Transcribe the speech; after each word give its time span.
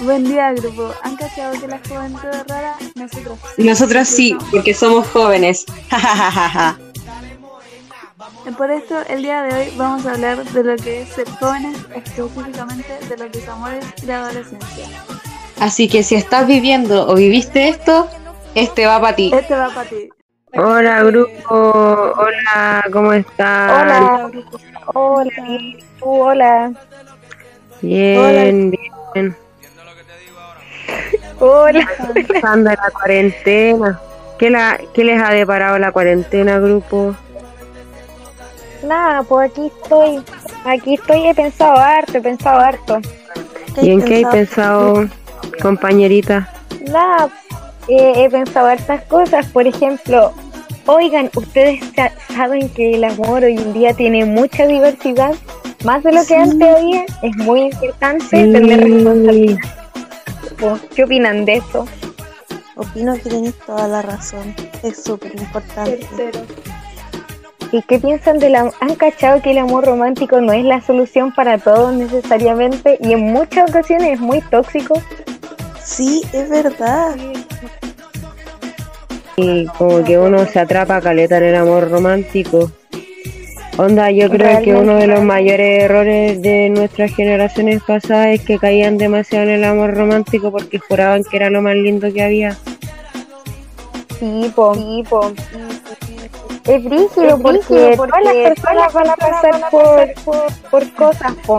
Buen 0.00 0.24
día, 0.24 0.52
grupo. 0.52 0.92
¿Han 1.02 1.16
cachado 1.16 1.58
que 1.60 1.68
la 1.68 1.78
juventud 1.88 2.28
es 2.28 2.46
rara? 2.46 2.76
Nosotros 2.94 3.38
sí. 3.56 3.62
Nosotros 3.62 4.08
sí, 4.08 4.36
porque 4.50 4.74
somos 4.74 5.06
jóvenes. 5.08 5.64
Por 8.58 8.70
esto, 8.70 8.96
el 9.08 9.22
día 9.22 9.42
de 9.42 9.54
hoy 9.54 9.72
vamos 9.76 10.06
a 10.06 10.12
hablar 10.12 10.44
de 10.44 10.64
lo 10.64 10.76
que 10.76 11.02
es 11.02 11.08
ser 11.10 11.28
jóvenes, 11.40 11.76
específicamente 11.94 12.98
de 13.08 13.16
lo 13.16 13.30
que 13.30 13.38
es 13.38 13.48
amores 13.48 13.84
y 14.02 14.06
la 14.06 14.24
adolescencia. 14.24 14.86
Así 15.60 15.88
que 15.88 16.02
si 16.02 16.14
estás 16.14 16.46
viviendo 16.46 17.08
o 17.08 17.14
viviste 17.14 17.68
esto, 17.68 18.08
este 18.54 18.86
va 18.86 19.00
para 19.00 19.16
ti. 19.16 19.30
Este 19.34 19.54
va 19.54 19.68
para 19.68 19.88
ti. 19.88 20.08
Hola 20.56 21.02
grupo, 21.02 21.54
hola, 21.54 22.84
¿cómo 22.92 23.12
estás? 23.12 23.82
Hola, 23.82 24.30
hola, 24.94 25.32
hola. 26.00 26.72
Bien, 27.82 28.70
bien. 29.14 29.36
Hola. 31.40 31.88
Pasando 32.28 32.70
la 32.70 32.90
cuarentena. 32.92 34.00
¿Qué, 34.38 34.50
la, 34.50 34.80
¿Qué 34.92 35.04
les 35.04 35.22
ha 35.22 35.30
deparado 35.30 35.78
la 35.78 35.92
cuarentena, 35.92 36.58
grupo? 36.58 37.14
Nada, 38.84 39.22
pues 39.22 39.50
aquí 39.50 39.66
estoy. 39.82 40.22
Aquí 40.64 40.94
estoy, 40.94 41.28
he 41.28 41.34
pensado 41.34 41.76
harto, 41.76 42.18
he 42.18 42.20
pensado 42.20 42.60
harto. 42.60 43.00
¿Y 43.80 43.90
en 43.90 44.02
qué 44.02 44.20
he 44.20 44.26
pensado, 44.26 45.08
compañerita? 45.60 46.48
Nada, 46.90 47.28
he 47.88 48.28
pensado 48.30 48.66
hartas 48.66 49.02
cosas. 49.04 49.46
Por 49.46 49.66
ejemplo, 49.66 50.32
oigan, 50.86 51.30
ustedes 51.34 51.80
saben 52.34 52.68
que 52.70 52.94
el 52.94 53.04
amor 53.04 53.44
hoy 53.44 53.56
en 53.56 53.72
día 53.72 53.94
tiene 53.94 54.24
mucha 54.24 54.66
diversidad. 54.66 55.34
Más 55.84 56.02
de 56.02 56.12
lo 56.12 56.24
que 56.24 56.34
antes 56.34 56.76
había, 56.76 57.04
es 57.22 57.36
muy 57.36 57.62
importante 57.62 58.26
tener 58.30 58.80
responsabilidad. 58.80 59.83
¿Qué 60.94 61.04
opinan 61.04 61.44
de 61.44 61.56
eso? 61.56 61.86
Opino 62.76 63.14
que 63.14 63.30
tenéis 63.30 63.54
toda 63.66 63.86
la 63.88 64.02
razón. 64.02 64.54
Es 64.82 65.02
súper 65.02 65.34
importante. 65.36 66.06
¿Y 67.72 67.82
qué 67.82 67.98
piensan 67.98 68.38
de 68.38 68.50
la... 68.50 68.70
¿Han 68.80 68.94
cachado 68.94 69.42
que 69.42 69.50
el 69.50 69.58
amor 69.58 69.84
romántico 69.84 70.40
no 70.40 70.52
es 70.52 70.64
la 70.64 70.80
solución 70.80 71.32
para 71.32 71.58
todos 71.58 71.92
necesariamente 71.92 72.98
y 73.00 73.12
en 73.12 73.32
muchas 73.32 73.70
ocasiones 73.70 74.14
es 74.14 74.20
muy 74.20 74.40
tóxico? 74.42 75.00
Sí, 75.82 76.22
es 76.32 76.48
verdad. 76.48 77.16
Y 79.36 79.66
como 79.66 80.04
que 80.04 80.18
uno 80.18 80.46
se 80.46 80.60
atrapa 80.60 80.96
a 80.96 81.00
caleta 81.00 81.38
en 81.38 81.44
el 81.44 81.56
amor 81.56 81.90
romántico. 81.90 82.70
Onda, 83.76 84.08
yo 84.12 84.30
creo 84.30 84.62
que 84.62 84.72
uno 84.72 84.94
de 84.94 85.08
los 85.08 85.22
mayores 85.22 85.82
errores 85.82 86.40
de 86.40 86.68
nuestras 86.70 87.12
generaciones 87.12 87.82
pasadas 87.82 88.28
es 88.28 88.40
que 88.42 88.56
caían 88.56 88.98
demasiado 88.98 89.46
en 89.46 89.50
el 89.50 89.64
amor 89.64 89.94
romántico 89.94 90.52
porque 90.52 90.78
juraban 90.78 91.24
que 91.24 91.36
era 91.36 91.50
lo 91.50 91.60
más 91.60 91.74
lindo 91.74 92.12
que 92.12 92.22
había. 92.22 92.56
Sí, 94.20 94.52
po, 94.54 94.76
sí, 94.76 95.02
po. 95.10 95.32
Es 96.66 96.84
brígido 96.84 97.38
porque, 97.42 97.96
todas 97.96 98.24
las 98.24 98.34
personas 98.34 98.92
van 98.92 99.10
a 99.10 99.16
pasar 99.16 99.70
por, 99.70 100.54
por, 100.70 100.92
cosas, 100.94 101.32
po. 101.44 101.58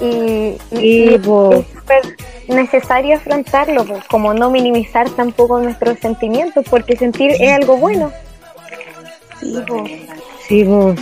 Y, 0.00 0.58
y, 0.72 1.14
es 1.14 1.22
súper 1.22 2.16
necesario 2.48 3.16
afrontarlo, 3.16 3.84
po. 3.84 4.00
como 4.10 4.34
no 4.34 4.50
minimizar 4.50 5.08
tampoco 5.10 5.60
nuestros 5.60 5.96
sentimientos, 6.00 6.64
porque 6.68 6.96
sentir 6.96 7.30
es 7.38 7.52
algo 7.52 7.76
bueno. 7.76 8.10
Sí, 9.38 9.56
po. 9.66 9.84
Sí, 10.48 10.64
po. 10.64 10.94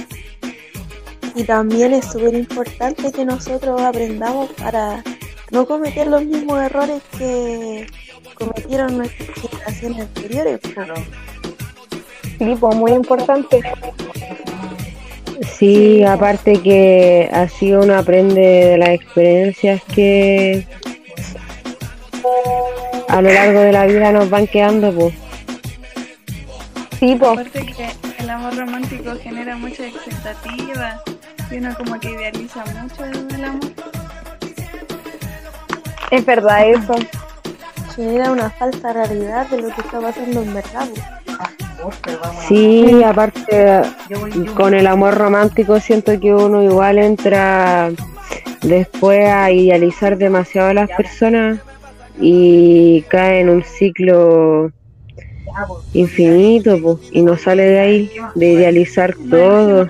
Y 1.34 1.44
también 1.44 1.94
es 1.94 2.06
súper 2.06 2.34
importante 2.34 3.12
que 3.12 3.24
nosotros 3.24 3.80
aprendamos 3.80 4.50
para 4.52 5.02
no 5.50 5.66
cometer 5.66 6.06
los 6.06 6.24
mismos 6.24 6.60
errores 6.62 7.02
que 7.16 7.86
cometieron 8.34 8.98
nuestras 8.98 9.28
generaciones 9.38 10.00
anteriores. 10.00 10.60
Sí, 12.38 12.56
pues 12.58 12.76
muy 12.76 12.92
importante. 12.92 13.62
Sí, 15.58 16.02
aparte 16.04 16.60
que 16.62 17.28
así 17.32 17.72
uno 17.72 17.96
aprende 17.96 18.40
de 18.40 18.78
las 18.78 18.90
experiencias 18.90 19.82
que 19.94 20.66
a 23.08 23.20
lo 23.20 23.32
largo 23.32 23.60
de 23.60 23.72
la 23.72 23.86
vida 23.86 24.12
nos 24.12 24.30
van 24.30 24.46
quedando, 24.46 24.92
pues. 24.92 25.14
Sí, 26.98 27.16
pues. 27.19 27.32
Aparte 27.32 27.66
que 27.66 28.22
el 28.22 28.30
amor 28.30 28.56
romántico 28.56 29.12
genera 29.22 29.56
mucha 29.56 29.86
expectativa 29.86 31.02
y 31.50 31.56
uno 31.56 31.75
como 31.77 31.99
que 31.99 32.11
idealiza 32.11 32.65
mucho 32.65 33.05
el, 33.05 33.44
amor. 33.44 33.61
Es 36.11 36.25
verdad 36.25 36.69
eso. 36.69 36.94
Genera 37.94 38.31
una 38.31 38.50
falsa 38.50 38.93
realidad 38.93 39.49
de 39.49 39.62
lo 39.62 39.75
que 39.75 39.81
está 39.81 40.00
pasando 40.00 40.43
en 40.43 40.55
verdad. 40.55 40.88
Sí, 42.47 43.03
aparte 43.03 43.83
con 44.55 44.75
el 44.75 44.87
amor 44.87 45.15
romántico 45.15 45.81
siento 45.81 46.19
que 46.21 46.33
uno 46.34 46.62
igual 46.62 46.99
entra 46.99 47.91
después 48.61 49.27
a 49.28 49.50
idealizar 49.50 50.19
demasiado 50.19 50.69
a 50.69 50.75
las 50.75 50.91
personas 50.91 51.59
y 52.21 53.03
cae 53.09 53.41
en 53.41 53.49
un 53.49 53.65
ciclo 53.65 54.71
infinito 55.94 57.00
y 57.11 57.22
no 57.22 57.37
sale 57.37 57.65
de 57.65 57.81
ahí, 57.81 58.12
de 58.34 58.53
idealizar 58.53 59.15
todo 59.31 59.87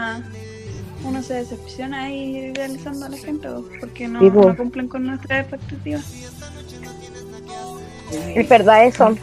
se 1.31 1.37
decepciona 1.37 2.07
ahí 2.07 2.53
realizando 2.57 3.07
a 3.07 3.09
la 3.09 3.17
gente 3.17 3.49
porque 3.79 4.09
no, 4.09 4.21
no 4.21 4.57
cumplen 4.57 4.89
con 4.89 5.07
nuestras 5.07 5.43
expectativas. 5.43 6.05
Es 8.35 8.49
verdad 8.49 8.85
eso. 8.85 9.15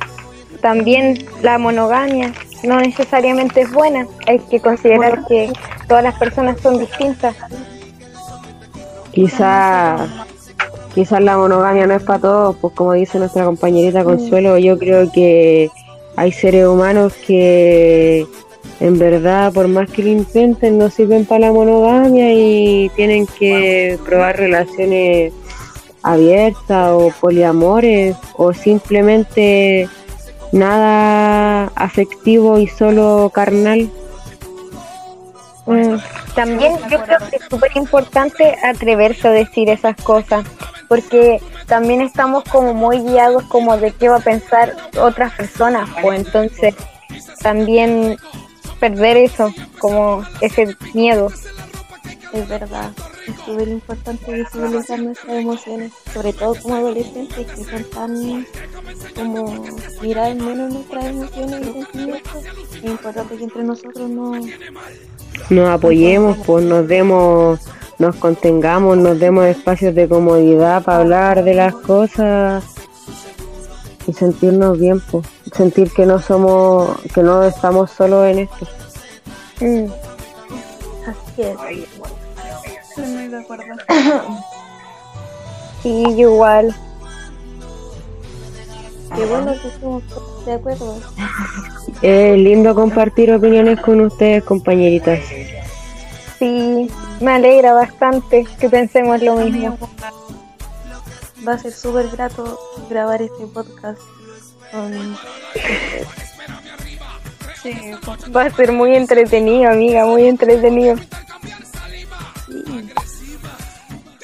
También 0.61 1.25
la 1.41 1.57
monogamia 1.57 2.33
no 2.63 2.79
necesariamente 2.79 3.59
es 3.59 3.73
buena. 3.73 4.07
Hay 4.25 4.39
que 4.39 4.61
considerar 4.61 5.25
que 5.27 5.51
todas 5.89 6.01
las 6.01 6.17
personas 6.17 6.61
son 6.61 6.79
distintas. 6.79 7.35
Quizás 9.11 10.09
quizás 10.95 11.21
la 11.21 11.35
monogamia 11.35 11.87
no 11.87 11.95
es 11.95 12.03
para 12.03 12.19
todos, 12.19 12.55
pues 12.55 12.73
como 12.73 12.93
dice 12.93 13.19
nuestra 13.19 13.43
compañerita 13.43 14.05
Consuelo, 14.05 14.57
yo 14.57 14.79
creo 14.79 15.11
que 15.11 15.69
hay 16.15 16.31
seres 16.31 16.67
humanos 16.67 17.13
que 17.27 18.25
en 18.79 18.99
verdad, 18.99 19.51
por 19.53 19.67
más 19.67 19.89
que 19.89 20.03
lo 20.03 20.09
intenten, 20.09 20.77
no 20.77 20.89
sirven 20.89 21.25
para 21.25 21.47
la 21.47 21.51
monogamia 21.51 22.31
y 22.31 22.89
tienen 22.95 23.25
que 23.25 23.97
probar 24.05 24.37
relaciones 24.37 25.33
abiertas 26.03 26.91
o 26.91 27.11
poliamores 27.19 28.15
o 28.35 28.53
simplemente 28.53 29.89
nada 30.51 31.71
afectivo 31.75 32.59
y 32.59 32.67
solo 32.67 33.31
carnal. 33.33 33.89
Mm, 35.65 35.97
también 36.35 36.73
yo 36.89 37.01
creo 37.01 37.17
que 37.29 37.37
es 37.37 37.43
súper 37.49 37.71
importante 37.75 38.55
atreverse 38.63 39.27
a 39.27 39.31
decir 39.31 39.69
esas 39.69 39.97
cosas, 39.97 40.45
porque 40.87 41.41
también 41.65 42.01
estamos 42.01 42.43
como 42.45 42.73
muy 42.73 42.99
guiados 42.99 43.43
como 43.45 43.75
de 43.75 43.91
qué 43.91 44.07
va 44.07 44.17
a 44.17 44.21
pensar 44.21 44.75
otras 45.01 45.33
personas, 45.33 45.89
pues 46.01 46.19
entonces 46.25 46.75
también 47.41 48.17
perder 48.79 49.17
eso, 49.17 49.53
como 49.79 50.23
ese 50.41 50.75
miedo. 50.93 51.31
Es 52.33 52.47
verdad, 52.47 52.91
es 53.27 53.35
súper 53.45 53.67
importante 53.69 54.33
visibilizar 54.33 54.99
nuestras 54.99 55.37
emociones, 55.37 55.91
sobre 56.13 56.33
todo 56.33 56.55
como 56.61 56.75
adolescentes 56.75 57.47
que 57.47 57.63
son 57.63 57.83
tan 57.85 58.45
como 59.15 59.65
mirar 60.01 60.35
menos 60.35 60.73
nuestras 60.73 61.05
emociones 61.05 61.61
y 61.61 61.73
sentimientos. 61.73 62.43
Es 62.75 62.83
importante 62.83 63.37
que 63.37 63.43
entre 63.43 63.63
nosotros 63.63 64.09
no 64.09 64.33
nos 65.49 65.69
apoyemos, 65.69 66.37
pues 66.45 66.65
nos 66.65 66.87
demos, 66.87 67.59
nos 67.97 68.15
contengamos, 68.17 68.97
nos 68.97 69.19
demos 69.19 69.45
espacios 69.45 69.95
de 69.95 70.07
comodidad 70.07 70.83
para 70.83 70.99
hablar 70.99 71.43
de 71.43 71.53
las 71.53 71.73
cosas 71.73 72.76
y 74.07 74.13
sentirnos 74.13 74.79
bien, 74.79 75.01
pues, 75.11 75.27
sentir 75.53 75.91
que 75.91 76.05
no 76.05 76.19
somos, 76.21 76.99
que 77.13 77.21
no 77.21 77.43
estamos 77.43 77.91
solos 77.91 78.25
en 78.27 78.39
esto. 78.39 78.67
Mm. 79.59 79.85
Así 81.07 81.41
es. 81.41 81.87
Estoy 82.89 83.05
muy 83.05 83.27
de 83.27 83.37
acuerdo. 83.37 83.65
sí, 85.83 86.05
igual. 86.17 86.75
Qué 89.15 89.25
bueno 89.25 89.53
que 89.61 89.67
estemos 89.67 90.03
de 90.45 90.53
acuerdo. 90.53 90.99
Es 92.01 92.37
lindo 92.37 92.75
compartir 92.75 93.33
opiniones 93.33 93.79
con 93.81 94.01
ustedes, 94.01 94.43
compañeritas. 94.43 95.19
Sí, 96.37 96.91
me 97.19 97.31
alegra 97.31 97.73
bastante 97.73 98.45
que 98.59 98.69
pensemos 98.69 99.19
lo 99.23 99.35
mismo 99.37 99.77
va 101.47 101.53
a 101.53 101.59
ser 101.59 101.71
súper 101.71 102.09
grato 102.09 102.59
grabar 102.89 103.21
este 103.21 103.47
podcast 103.47 104.01
va 108.35 108.43
a 108.43 108.49
ser 108.51 108.71
muy 108.71 108.95
entretenido, 108.95 109.69
amiga, 109.69 110.05
muy 110.05 110.27
entretenido. 110.27 110.95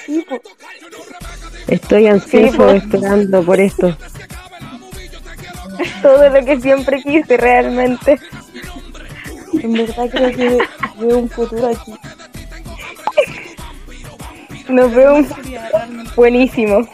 Sí. 0.05 0.25
Estoy 1.67 2.07
ansioso 2.07 2.69
esperando 2.71 3.43
por 3.43 3.59
esto. 3.59 3.95
Todo 6.01 6.29
lo 6.29 6.45
que 6.45 6.59
siempre 6.59 7.01
quise 7.01 7.37
realmente. 7.37 8.19
En 9.53 9.73
verdad 9.73 10.09
creo 10.09 10.31
que 10.31 10.57
veo 10.99 11.19
un 11.19 11.29
futuro 11.29 11.67
aquí. 11.67 11.93
Nos 14.69 14.93
veo 14.93 15.15
un 15.15 15.27
buenísimo. 16.15 16.87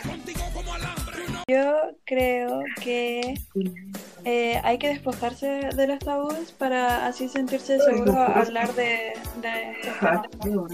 Yo 1.50 1.78
creo 2.06 2.62
que 2.80 3.34
eh, 4.24 4.62
hay 4.64 4.78
que 4.78 4.90
despojarse 4.90 5.70
de 5.76 5.88
los 5.88 5.98
tabúes 5.98 6.52
para 6.52 7.08
así 7.08 7.28
sentirse 7.28 7.80
seguro 7.80 8.14
a 8.14 8.42
hablar 8.42 8.72
de, 8.76 9.14
de 9.42 9.72
estos. 9.82 10.70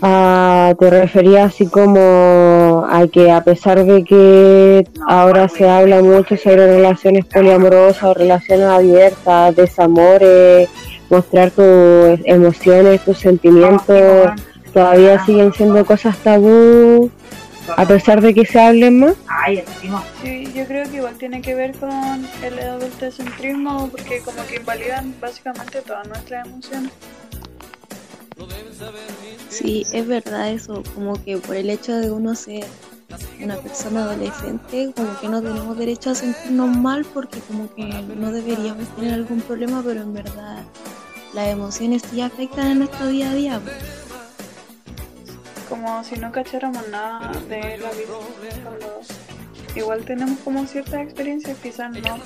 Ah, 0.00 0.74
te 0.78 0.88
refería 0.88 1.44
así 1.44 1.66
como 1.66 2.86
a 2.88 3.06
que 3.12 3.30
a 3.30 3.44
pesar 3.44 3.84
de 3.84 4.02
que 4.02 4.88
ahora 5.06 5.50
se 5.50 5.68
habla 5.68 6.00
mucho 6.00 6.38
sobre 6.38 6.66
relaciones 6.66 7.26
poliamorosas 7.26 8.02
o 8.02 8.14
relaciones 8.14 8.64
abiertas, 8.64 9.54
desamores, 9.56 10.70
mostrar 11.10 11.50
tus 11.50 12.18
emociones, 12.24 13.04
tus 13.04 13.18
sentimientos, 13.18 14.30
todavía 14.72 15.22
siguen 15.26 15.52
siendo 15.52 15.84
cosas 15.84 16.16
tabú 16.16 17.10
a 17.76 17.86
pesar 17.86 18.20
de 18.20 18.34
que 18.34 18.44
se 18.44 18.60
hablen 18.60 19.00
más. 19.00 19.14
Sí, 20.22 20.52
yo 20.54 20.66
creo 20.66 20.88
que 20.90 20.96
igual 20.96 21.16
tiene 21.16 21.40
que 21.40 21.54
ver 21.54 21.76
con 21.76 22.26
el 22.42 22.58
adultocentrismo 22.58 23.88
porque 23.90 24.20
como 24.20 24.46
que 24.46 24.56
invalidan 24.56 25.14
básicamente 25.20 25.82
todas 25.82 26.06
nuestras 26.08 26.46
emociones. 26.46 26.92
Sí, 29.48 29.86
es 29.92 30.06
verdad 30.06 30.50
eso, 30.50 30.82
como 30.94 31.22
que 31.24 31.38
por 31.38 31.56
el 31.56 31.70
hecho 31.70 31.94
de 31.96 32.10
uno 32.10 32.34
ser 32.34 32.64
una 33.40 33.56
persona 33.56 34.02
adolescente, 34.02 34.92
como 34.94 35.18
que 35.20 35.28
no 35.28 35.40
tenemos 35.40 35.78
derecho 35.78 36.10
a 36.10 36.14
sentirnos 36.14 36.76
mal 36.76 37.04
porque 37.14 37.40
como 37.40 37.72
que 37.74 37.84
no 37.84 38.32
deberíamos 38.32 38.88
tener 38.96 39.14
algún 39.14 39.40
problema, 39.40 39.82
pero 39.84 40.02
en 40.02 40.12
verdad 40.12 40.64
las 41.32 41.48
emociones 41.48 42.02
sí 42.10 42.20
afectan 42.20 42.66
a 42.66 42.74
nuestro 42.74 43.06
día 43.06 43.30
a 43.30 43.34
día. 43.34 43.60
pues. 43.60 43.95
Como 45.86 46.02
si 46.02 46.16
no 46.16 46.32
cacháramos 46.32 46.88
nada 46.88 47.30
de 47.48 47.78
la 47.78 47.90
vida. 47.90 48.18
Igual 49.76 50.04
tenemos 50.04 50.36
como 50.40 50.66
ciertas 50.66 51.00
experiencias, 51.00 51.56
quizás 51.62 51.92
no 51.92 52.18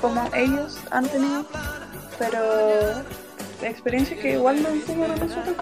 como 0.00 0.22
ellos 0.32 0.78
han 0.92 1.08
tenido, 1.08 1.44
pero 2.20 2.38
experiencias 3.62 4.20
que 4.20 4.34
igual 4.34 4.62
nos 4.62 4.72
enseñan 4.74 5.10
a 5.10 5.16
nosotros. 5.16 5.56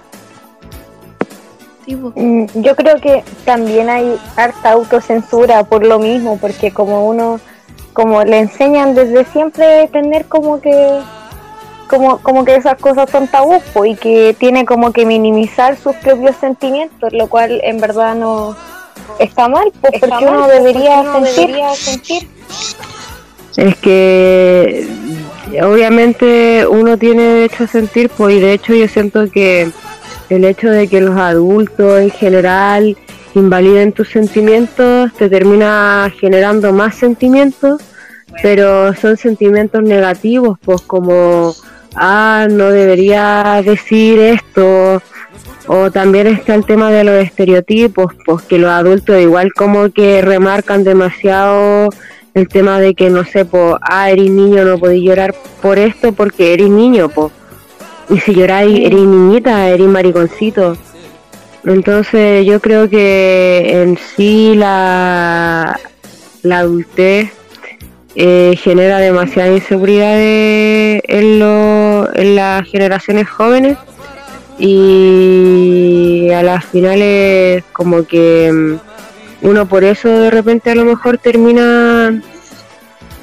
Mm, 2.17 2.45
Yo 2.61 2.77
creo 2.77 3.01
que 3.01 3.25
también 3.47 3.89
hay 3.89 4.21
harta 4.37 4.73
autocensura 4.73 5.65
por 5.65 5.87
lo 5.87 5.99
mismo, 5.99 6.37
porque 6.37 6.71
como 6.71 7.09
uno, 7.09 7.41
como 7.95 8.25
le 8.25 8.41
enseñan 8.41 8.95
desde 8.95 9.25
siempre 9.25 9.89
tener 9.89 10.27
como 10.27 10.61
que, 10.61 11.01
como, 11.89 12.19
como 12.19 12.45
que 12.45 12.55
esas 12.55 12.79
cosas 12.79 13.11
son 13.11 13.27
tabú 13.27 13.61
y 13.85 13.97
que 13.97 14.37
tiene 14.39 14.65
como 14.65 14.93
que 14.93 15.05
minimizar 15.05 15.77
sus 15.77 15.97
propios 15.97 16.37
sentimientos, 16.37 17.13
lo 17.13 17.29
cual 17.29 17.61
en 17.65 17.81
verdad 17.81 18.15
no 18.15 18.57
está 19.19 19.49
mal, 19.49 19.73
pues 19.81 19.95
porque 20.01 20.25
uno 20.25 20.47
debería 20.47 21.03
sentir. 21.75 22.29
Es 23.57 23.77
que 23.77 24.87
obviamente 25.63 26.67
uno 26.69 26.97
tiene 26.97 27.23
derecho 27.23 27.65
a 27.65 27.67
sentir, 27.67 28.11
pues 28.11 28.37
y 28.37 28.41
de 28.41 28.53
hecho 28.53 28.75
yo 28.75 28.87
siento 28.87 29.29
que 29.31 29.71
el 30.29 30.45
hecho 30.45 30.71
de 30.71 30.89
que 30.89 31.01
los 31.01 31.17
adultos 31.17 32.01
en 32.01 32.11
general 32.11 32.97
invaliden 33.35 33.93
tus 33.93 34.11
sentimientos 34.11 35.13
te 35.15 35.29
termina 35.29 36.13
generando 36.21 36.73
más 36.73 36.97
sentimientos, 36.97 37.83
pero 38.43 38.95
son 38.95 39.17
sentimientos 39.17 39.83
negativos, 39.83 40.59
pues 40.65 40.83
como, 40.83 41.55
ah, 41.95 42.47
no 42.51 42.71
debería 42.71 43.63
decir 43.65 44.19
esto, 44.19 45.03
o 45.67 45.91
también 45.91 46.27
está 46.27 46.55
el 46.55 46.65
tema 46.65 46.91
de 46.91 47.05
los 47.05 47.23
estereotipos, 47.23 48.15
pues 48.25 48.43
que 48.45 48.59
los 48.59 48.71
adultos 48.71 49.21
igual 49.21 49.53
como 49.53 49.91
que 49.91 50.23
remarcan 50.23 50.85
demasiado 50.85 51.91
el 52.35 52.49
tema 52.49 52.81
de 52.81 52.95
que 52.95 53.11
no 53.11 53.25
sé, 53.25 53.45
pues, 53.45 53.75
ah, 53.83 54.11
eres 54.11 54.31
niño, 54.31 54.65
no 54.65 54.79
podés 54.79 55.01
llorar 55.01 55.35
por 55.61 55.79
esto 55.79 56.13
porque 56.13 56.55
eres 56.55 56.71
niño, 56.71 57.09
pues. 57.09 57.33
Y 58.11 58.19
si 58.21 58.35
lloráis, 58.35 58.79
eres 58.79 59.01
niñita, 59.01 59.69
eres 59.69 59.87
mariconcito. 59.87 60.77
Entonces 61.65 62.47
yo 62.47 62.61
creo 62.61 62.89
que 62.89 63.83
en 63.83 63.99
sí 63.99 64.55
la, 64.55 65.79
la 66.43 66.59
adultez 66.61 67.31
eh, 68.21 68.57
genera 68.61 68.99
demasiada 68.99 69.53
inseguridad 69.53 70.17
en, 70.19 71.39
lo- 71.39 72.13
en 72.17 72.35
las 72.35 72.67
generaciones 72.69 73.29
jóvenes 73.29 73.79
y 74.59 76.29
a 76.35 76.43
las 76.43 76.65
finales 76.65 77.63
como 77.73 78.05
que 78.05 78.51
mm, 78.53 79.47
uno 79.47 79.67
por 79.69 79.85
eso 79.85 80.09
de 80.09 80.31
repente 80.33 80.71
a 80.71 80.75
lo 80.75 80.85
mejor 80.85 81.19
termina 81.19 82.21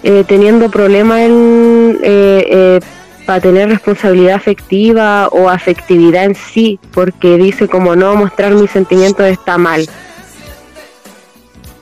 eh, 0.01 0.23
teniendo 0.25 0.69
problemas 0.71 1.19
en 1.23 1.99
eh, 2.01 2.47
eh, 2.49 2.79
para 3.25 3.41
tener 3.41 3.67
responsabilidad 3.69 4.35
afectiva 4.35 5.27
o 5.29 5.49
afectividad 5.49 6.23
en 6.25 6.35
sí, 6.35 6.79
porque 6.93 7.35
dice 7.37 7.67
como 7.67 7.95
no 7.95 8.15
mostrar 8.15 8.53
mis 8.53 8.69
sentimientos 8.71 9.25
está 9.25 9.57
mal. 9.57 9.85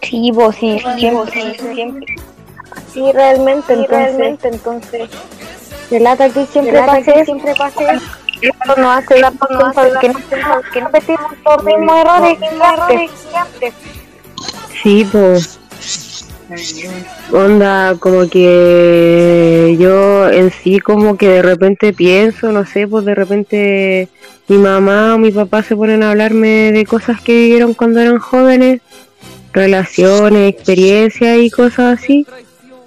Sí, 0.01 0.31
vos 0.33 0.55
sí, 0.59 0.79
siempre. 1.75 2.15
Sí, 2.93 3.11
realmente, 3.11 3.73
entonces, 3.73 3.89
realmente, 3.89 4.47
entonces. 4.47 5.09
Se 5.89 5.99
lata 5.99 6.29
que 6.29 6.45
siempre 6.45 6.79
pase, 6.83 7.25
siempre 7.25 7.53
pase. 7.55 7.85
Esto 8.41 8.75
no 8.77 8.91
hace 8.91 9.19
la 9.19 9.31
cosa 9.31 9.83
de 9.85 9.99
que 9.99 10.09
no, 10.09 10.19
no 10.19 10.61
repetimos 10.85 11.31
los 11.45 11.63
mismos 11.63 11.97
errores 11.97 12.39
que 12.39 13.37
antes. 13.37 13.73
Sí, 14.81 15.07
pues. 15.11 15.59
Onda, 17.31 17.95
como 17.99 18.29
que 18.29 19.75
yo 19.79 20.29
en 20.29 20.51
sí 20.51 20.79
como 20.79 21.17
que 21.17 21.27
de 21.29 21.41
repente 21.41 21.93
pienso, 21.93 22.51
no 22.51 22.65
sé, 22.65 22.87
pues 22.87 23.05
de 23.05 23.15
repente 23.15 24.09
mi 24.47 24.57
mamá 24.57 25.15
o 25.15 25.17
mi 25.17 25.31
papá 25.31 25.63
se 25.63 25.75
ponen 25.75 26.03
a 26.03 26.11
hablarme 26.11 26.71
de 26.71 26.85
cosas 26.85 27.21
que 27.21 27.33
vivieron 27.33 27.73
cuando 27.73 28.01
eran 28.01 28.19
jóvenes, 28.19 28.81
relaciones, 29.51 30.53
experiencias 30.53 31.37
y 31.39 31.49
cosas 31.49 31.99
así. 31.99 32.27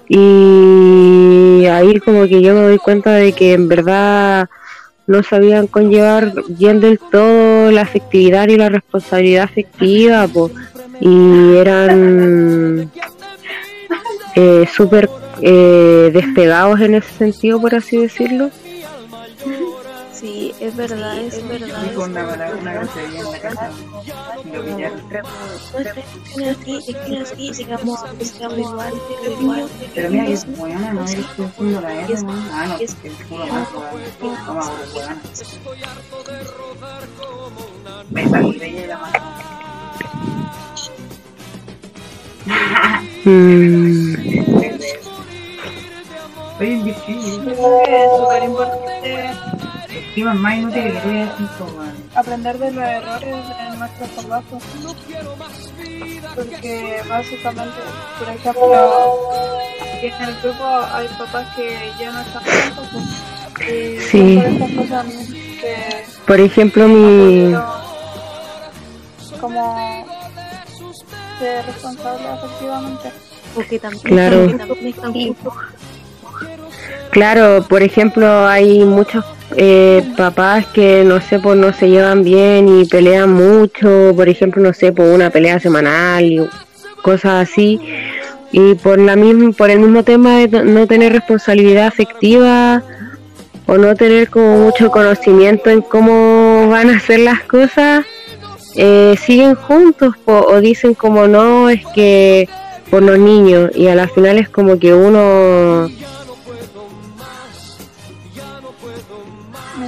Y 0.08 1.66
ahí 1.66 1.98
como 2.00 2.26
que 2.26 2.40
yo 2.42 2.54
me 2.54 2.60
doy 2.60 2.78
cuenta 2.78 3.12
de 3.12 3.32
que 3.32 3.54
en 3.54 3.68
verdad 3.68 4.48
no 5.06 5.22
sabían 5.22 5.66
conllevar 5.66 6.32
bien 6.48 6.80
del 6.80 6.98
todo 6.98 7.70
la 7.70 7.82
afectividad 7.82 8.48
y 8.48 8.56
la 8.56 8.68
responsabilidad 8.68 9.44
afectiva, 9.44 10.26
pues 10.28 10.52
y 11.00 11.56
eran 11.56 12.90
eh, 14.34 14.66
súper 14.72 15.10
eh, 15.42 16.10
despegados 16.12 16.80
en 16.80 16.94
ese 16.94 17.12
sentido, 17.12 17.60
por 17.60 17.74
así 17.74 17.98
decirlo. 17.98 18.50
Sí, 20.26 20.52
es 20.58 20.74
verdad, 20.74 21.18
es 21.18 21.46
verdad. 21.46 21.94
Con 21.94 22.10
una 22.10 22.50
una 22.60 22.74
grosería 22.74 23.20
en 23.20 23.30
la 23.30 23.38
casa. 23.38 23.70
y 24.44 24.48
Lo 24.50 24.64
pillaron. 24.64 25.02
No 26.36 26.44
es 26.44 26.58
así, 26.58 26.76
es 26.78 26.96
que 26.96 27.18
así, 27.18 27.52
digamos, 27.52 28.00
estamos 28.18 28.58
igual, 28.58 28.92
pero 29.22 29.40
igual. 29.40 29.68
Pero 29.94 30.10
mira, 30.10 30.40
como 30.46 30.66
ya 30.66 30.92
no 30.92 31.06
eres 31.06 31.26
tú 31.36 31.44
haciendo 31.44 31.80
la 31.80 31.94
R, 31.94 32.22
man. 32.22 32.48
Ah, 32.50 32.66
no, 32.66 32.76
que 32.76 32.84
es 32.86 32.94
puro 33.28 33.46
más. 33.46 33.68
Vamos 34.20 34.66
a 34.66 34.70
ver, 34.72 34.88
weón. 34.96 35.20
Me 38.10 38.28
salí 38.28 38.58
de 38.58 38.66
ella 38.66 38.86
la 38.88 38.98
mano. 38.98 39.18
Oye, 46.58 46.96
que 47.06 47.12
es 47.12 47.34
súper 47.36 48.42
importante 48.42 48.96
es 50.20 50.34
más 50.34 50.54
inútil 50.56 50.82
que 50.82 50.90
decir, 50.92 51.28
weón. 51.60 51.94
aprender 52.14 52.58
de 52.58 52.70
los 52.72 52.84
errores 52.84 53.36
de 53.48 53.76
nuestros 53.78 54.10
trabajos. 54.10 54.62
Porque 56.34 57.00
básicamente, 57.08 57.74
por 58.18 58.28
ejemplo, 58.28 59.20
aquí 59.96 60.06
en 60.06 60.22
el 60.28 60.36
grupo 60.42 60.64
hay 60.92 61.08
papás 61.18 61.46
que 61.56 61.90
ya 61.98 62.12
no 62.12 62.20
están 62.20 62.42
juntos. 62.44 62.88
pues, 63.54 63.68
Y 63.68 64.00
Sí. 64.00 64.34
son 64.42 64.58
por 64.58 64.62
estas 64.66 64.70
cosas 64.86 65.06
que 65.60 66.04
por 66.26 66.40
ejemplo, 66.40 66.88
mi, 66.88 67.54
como 69.40 70.06
ser 71.38 71.64
responsable 71.66 72.28
afectivamente. 72.28 73.12
Porque 73.54 73.78
también, 73.78 74.02
Claro. 74.04 74.40
porque 74.46 74.58
también 74.58 74.86
están 74.88 75.12
juntos. 75.12 75.54
claro, 77.10 77.64
por 77.68 77.82
ejemplo, 77.82 78.46
hay 78.46 78.84
muchos 78.84 79.24
eh, 79.54 80.02
papás 80.16 80.66
que 80.66 81.04
no 81.04 81.20
sé, 81.20 81.38
pues 81.38 81.56
no 81.56 81.72
se 81.72 81.88
llevan 81.88 82.24
bien 82.24 82.80
y 82.80 82.84
pelean 82.86 83.32
mucho, 83.32 84.12
por 84.16 84.28
ejemplo, 84.28 84.62
no 84.62 84.72
sé, 84.72 84.92
por 84.92 85.06
una 85.06 85.30
pelea 85.30 85.60
semanal 85.60 86.24
y 86.24 86.46
cosas 87.02 87.48
así. 87.48 87.80
Y 88.52 88.74
por 88.74 88.98
la 88.98 89.16
misma, 89.16 89.52
por 89.52 89.70
el 89.70 89.80
mismo 89.80 90.02
tema 90.02 90.38
de 90.38 90.64
no 90.64 90.86
tener 90.86 91.12
responsabilidad 91.12 91.86
afectiva 91.86 92.82
o 93.66 93.76
no 93.76 93.94
tener 93.94 94.30
como 94.30 94.58
mucho 94.58 94.90
conocimiento 94.90 95.70
en 95.70 95.82
cómo 95.82 96.68
van 96.68 96.90
a 96.90 96.96
hacer 96.96 97.20
las 97.20 97.42
cosas, 97.42 98.04
eh, 98.76 99.14
siguen 99.24 99.54
juntos 99.54 100.14
o 100.26 100.60
dicen 100.60 100.94
como 100.94 101.26
no, 101.26 101.68
es 101.68 101.82
que 101.94 102.48
por 102.90 103.02
los 103.02 103.18
niños 103.18 103.70
y 103.74 103.88
a 103.88 103.94
la 103.94 104.08
final 104.08 104.38
es 104.38 104.48
como 104.48 104.78
que 104.78 104.94
uno 104.94 105.88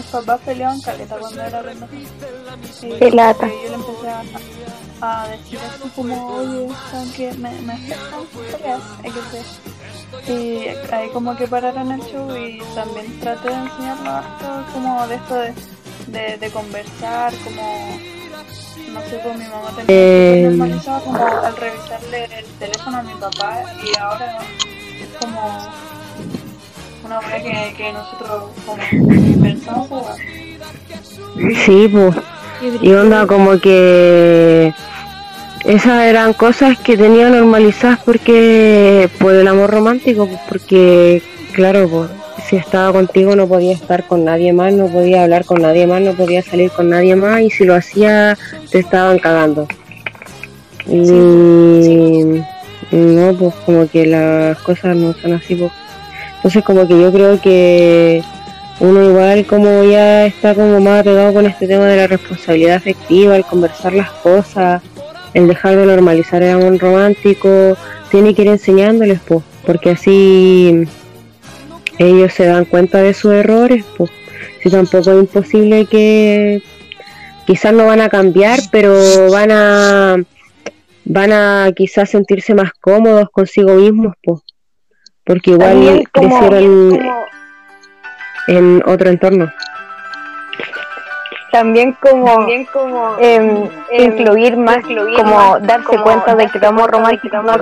papás 0.08 0.40
peleaban 0.44 0.80
caleta 0.80 1.16
cuando 1.16 1.42
era 1.42 1.62
pendeja. 1.62 1.92
Y 2.82 2.98
Qué 2.98 3.10
lata. 3.10 3.48
como 3.48 3.50
que 3.52 3.62
Yo 3.64 3.68
le 3.68 3.74
empecé 3.74 4.08
a, 5.00 5.22
a 5.22 5.28
decir 5.28 5.58
así 5.58 5.88
como, 5.94 6.26
oye. 6.34 6.68
Me, 7.38 7.50
me 7.62 7.72
afectan 7.72 8.24
peleas, 8.52 8.80
XD. 9.04 10.30
Y 10.30 10.68
ahí 10.92 11.08
como 11.12 11.36
que 11.36 11.46
pararon 11.46 11.92
el 11.92 12.00
show 12.02 12.34
y 12.36 12.60
también 12.74 13.20
traté 13.20 13.48
de 13.48 13.54
enseñarlo 13.54 14.10
harto 14.10 14.64
como 14.72 15.06
de 15.06 15.14
esto 15.14 15.34
de, 15.34 15.54
de, 16.08 16.36
de 16.38 16.50
conversar, 16.50 17.32
como 17.44 17.98
no 18.92 19.00
sé, 19.02 19.20
con 19.22 19.38
mi 19.38 19.44
mamá 19.44 19.68
tenía 19.76 19.84
Eh, 19.88 20.46
normalizado 20.48 21.04
como 21.04 21.18
al 21.26 21.56
revisarle 21.56 22.24
el 22.38 22.44
teléfono 22.58 22.96
a 22.98 23.02
mi 23.02 23.14
papá 23.14 23.62
y 23.84 23.98
ahora 23.98 24.38
es 25.00 25.08
como 25.20 25.68
una 27.04 27.18
hora 27.18 27.42
que, 27.42 27.74
que 27.76 27.92
nosotros 27.92 28.44
como. 28.66 28.82
Sí, 31.64 31.88
pues. 31.90 32.16
Y 32.82 32.92
onda 32.92 33.26
como 33.26 33.60
que 33.60 34.74
esas 35.64 36.02
eran 36.02 36.32
cosas 36.32 36.76
que 36.78 36.96
tenía 36.96 37.28
normalizadas 37.28 38.00
porque 38.04 39.08
por 39.20 39.34
el 39.34 39.46
amor 39.46 39.70
romántico, 39.70 40.26
pues, 40.26 40.40
porque 40.48 41.22
claro, 41.52 41.88
pues, 41.88 42.10
si 42.48 42.56
estaba 42.56 42.92
contigo 42.92 43.36
no 43.36 43.46
podía 43.46 43.74
estar 43.74 44.04
con 44.06 44.24
nadie 44.24 44.52
más, 44.52 44.72
no 44.72 44.86
podía 44.88 45.22
hablar 45.22 45.44
con 45.44 45.62
nadie 45.62 45.86
más, 45.86 46.00
no 46.00 46.14
podía 46.14 46.42
salir 46.42 46.70
con 46.70 46.88
nadie 46.88 47.14
más 47.14 47.40
y 47.42 47.50
si 47.50 47.64
lo 47.64 47.74
hacía 47.74 48.36
te 48.70 48.80
estaban 48.80 49.18
cagando. 49.18 49.68
Y 50.86 52.42
no, 52.90 53.34
pues 53.34 53.54
como 53.66 53.88
que 53.88 54.06
las 54.06 54.58
cosas 54.60 54.96
no 54.96 55.12
son 55.12 55.34
así, 55.34 55.54
pues. 55.54 55.70
Entonces 56.36 56.64
como 56.64 56.88
que 56.88 56.98
yo 56.98 57.12
creo 57.12 57.40
que 57.40 58.22
uno 58.80 59.02
igual 59.02 59.44
como 59.46 59.84
ya 59.84 60.26
está 60.26 60.54
como 60.54 60.80
más 60.80 61.00
apegado 61.00 61.32
con 61.32 61.46
este 61.46 61.66
tema 61.66 61.86
de 61.86 61.96
la 61.96 62.06
responsabilidad 62.06 62.76
afectiva, 62.76 63.36
el 63.36 63.44
conversar 63.44 63.92
las 63.92 64.10
cosas, 64.10 64.82
el 65.34 65.48
dejar 65.48 65.76
de 65.76 65.86
normalizar 65.86 66.42
el 66.42 66.50
amor 66.50 66.78
romántico, 66.78 67.76
tiene 68.10 68.34
que 68.34 68.42
ir 68.42 68.48
enseñándoles, 68.48 69.20
pues, 69.26 69.42
porque 69.66 69.90
así 69.90 70.86
ellos 71.98 72.32
se 72.32 72.46
dan 72.46 72.64
cuenta 72.64 73.02
de 73.02 73.14
sus 73.14 73.32
errores, 73.32 73.84
pues. 73.96 74.10
Si 74.62 74.70
tampoco 74.70 75.10
es 75.10 75.20
imposible 75.20 75.86
que 75.86 76.62
quizás 77.46 77.72
no 77.72 77.86
van 77.86 78.00
a 78.00 78.08
cambiar, 78.08 78.60
pero 78.70 79.30
van 79.30 79.50
a 79.50 80.16
van 81.04 81.32
a 81.32 81.72
quizás 81.74 82.10
sentirse 82.10 82.54
más 82.54 82.70
cómodos 82.80 83.28
consigo 83.30 83.74
mismos, 83.74 84.14
pues. 84.22 84.40
Porque 85.24 85.50
igual 85.50 86.04
crecieron 86.12 86.98
en 88.48 88.82
otro 88.86 89.10
entorno. 89.10 89.50
también 91.50 91.96
como, 92.02 92.46
em, 93.20 93.68
incluir 93.90 94.56
más, 94.56 94.78
como 94.84 95.58
darse 95.60 95.96
cuenta 96.02 96.34
de 96.34 96.46
que 96.48 96.58
el 96.58 96.64
amor 96.66 96.90
romántico 96.90 97.42
no. 97.42 97.52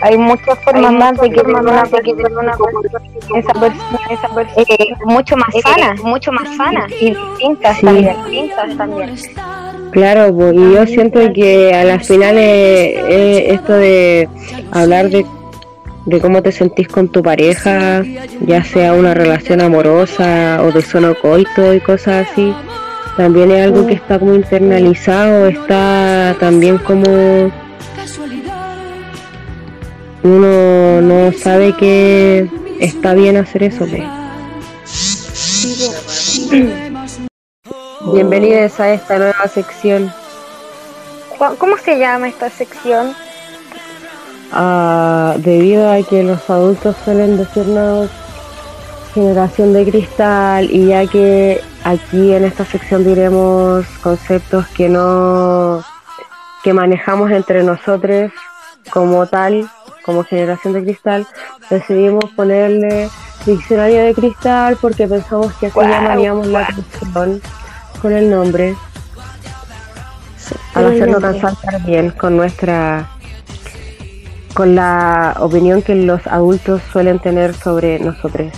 Hay 0.00 0.16
muchas 0.16 0.58
formas 0.60 0.92
más 0.92 1.20
de 1.20 1.30
que 1.30 1.40
una 1.40 1.82
persona, 1.84 2.54
esa 3.36 3.52
persona, 3.52 4.00
esa 4.10 4.28
persona 4.34 4.64
eh, 4.68 4.94
mucho 5.04 5.36
más 5.36 5.48
sana, 5.62 5.94
mucho 6.02 6.32
más 6.32 6.56
sana 6.56 6.86
y 7.00 7.10
distintas 7.14 7.76
Sí. 7.78 7.84
también, 7.86 8.16
distintas 8.24 8.76
también. 8.76 9.14
Claro, 9.90 10.34
pues, 10.34 10.54
y 10.54 10.74
yo 10.74 10.86
siento 10.86 11.20
que 11.32 11.74
a 11.74 11.84
las 11.84 12.06
finales 12.06 12.42
eh, 12.44 13.52
esto 13.54 13.72
de 13.72 14.28
hablar 14.72 15.10
de, 15.10 15.26
de 16.08 16.20
cómo 16.20 16.42
te 16.42 16.52
sentís 16.52 16.88
con 16.88 17.08
tu 17.08 17.22
pareja, 17.22 18.02
ya 18.40 18.64
sea 18.64 18.94
una 18.94 19.12
relación 19.12 19.60
amorosa 19.60 20.62
o 20.62 20.72
de 20.72 20.80
solo 20.80 21.14
coito 21.20 21.74
y 21.74 21.80
cosas 21.80 22.26
así, 22.30 22.54
también 23.18 23.50
es 23.50 23.64
algo 23.64 23.86
que 23.86 23.92
está 23.92 24.18
como 24.18 24.34
internalizado, 24.34 25.48
está 25.48 26.34
también 26.40 26.78
como 26.78 27.52
uno 30.22 31.00
no 31.02 31.32
sabe 31.32 31.74
que 31.76 32.48
está 32.80 33.12
bien 33.12 33.36
hacer 33.36 33.64
eso. 33.64 33.86
pues. 33.86 34.02
Bienvenidos 38.14 38.80
a 38.80 38.94
esta 38.94 39.18
nueva 39.18 39.46
sección. 39.48 40.10
¿Cómo 41.58 41.76
se 41.76 41.98
llama 41.98 42.28
esta 42.28 42.48
sección? 42.48 43.14
Ah, 44.50 45.34
debido 45.38 45.90
a 45.90 46.02
que 46.02 46.22
los 46.22 46.48
adultos 46.48 46.96
suelen 47.04 47.36
decirnos 47.36 48.08
generación 49.12 49.72
de 49.74 49.84
cristal 49.84 50.70
y 50.70 50.86
ya 50.86 51.06
que 51.06 51.60
aquí 51.84 52.32
en 52.32 52.44
esta 52.44 52.64
sección 52.64 53.04
diremos 53.04 53.86
conceptos 54.02 54.66
que 54.68 54.88
no 54.88 55.84
que 56.62 56.72
manejamos 56.72 57.30
entre 57.30 57.62
nosotros 57.62 58.32
como 58.90 59.26
tal 59.26 59.68
como 60.04 60.24
generación 60.24 60.72
de 60.72 60.82
cristal 60.82 61.26
decidimos 61.68 62.24
ponerle 62.36 63.10
diccionario 63.44 64.04
de 64.04 64.14
cristal 64.14 64.78
porque 64.80 65.06
pensamos 65.06 65.52
que 65.54 65.66
así 65.66 65.74
Guau, 65.74 65.88
llamaríamos 65.88 66.46
la 66.46 66.60
atención 66.60 67.42
con 68.00 68.12
el 68.12 68.30
nombre 68.30 68.76
al 70.74 70.86
hacernos 70.86 71.20
tan 71.20 71.40
saltar 71.40 71.82
bien 71.84 72.10
con 72.10 72.36
nuestra 72.36 73.08
con 74.54 74.74
la 74.74 75.36
opinión 75.38 75.82
que 75.82 75.94
los 75.94 76.26
adultos 76.26 76.82
suelen 76.92 77.18
tener 77.18 77.54
sobre 77.54 77.98
nosotros. 77.98 78.52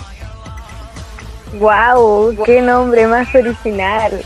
Wow, 1.59 2.37
qué 2.45 2.63
nombre 2.63 3.07
más 3.07 3.35
original. 3.35 4.23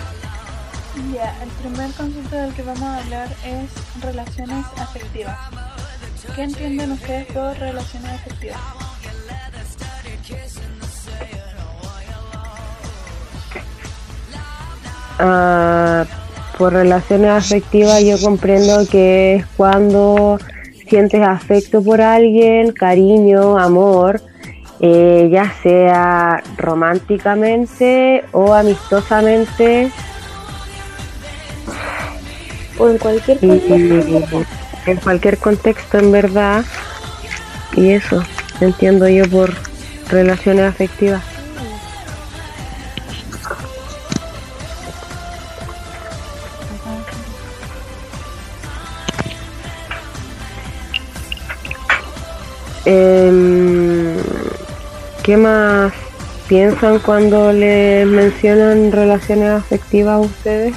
Ya, 1.12 1.34
el 1.42 1.48
primer 1.48 1.90
concepto 1.92 2.36
del 2.36 2.54
que 2.54 2.62
vamos 2.62 2.82
a 2.82 2.98
hablar 2.98 3.28
es 3.44 4.02
relaciones 4.02 4.64
afectivas. 4.78 5.36
¿Qué 6.34 6.42
entienden 6.42 6.92
ustedes 6.92 7.26
por 7.26 7.56
relaciones 7.58 8.10
afectivas? 8.12 8.60
Ah, 15.18 16.04
por 16.58 16.72
relaciones 16.72 17.30
afectivas 17.30 18.02
yo 18.02 18.20
comprendo 18.20 18.86
que 18.88 19.36
es 19.36 19.46
cuando 19.56 20.38
sientes 20.94 21.22
afecto 21.22 21.82
por 21.82 22.00
alguien, 22.00 22.70
cariño, 22.70 23.58
amor, 23.58 24.20
eh, 24.78 25.28
ya 25.28 25.52
sea 25.60 26.40
románticamente 26.56 28.22
o 28.30 28.54
amistosamente 28.54 29.90
O 32.78 32.88
en 32.88 32.98
cualquier 32.98 33.38
y 33.42 33.48
contexto. 33.48 34.44
en 34.86 34.96
cualquier 34.98 35.38
contexto 35.38 35.98
en 35.98 36.12
verdad. 36.12 36.64
Y 37.74 37.90
eso, 37.90 38.22
entiendo 38.60 39.08
yo 39.08 39.28
por 39.28 39.52
relaciones 40.10 40.64
afectivas. 40.64 41.24
Em, 52.84 54.16
¿Qué 55.22 55.38
más 55.38 55.92
piensan 56.48 56.98
cuando 56.98 57.50
les 57.50 58.06
mencionan 58.06 58.92
relaciones 58.92 59.50
afectivas 59.52 60.16
a 60.16 60.18
ustedes? 60.18 60.74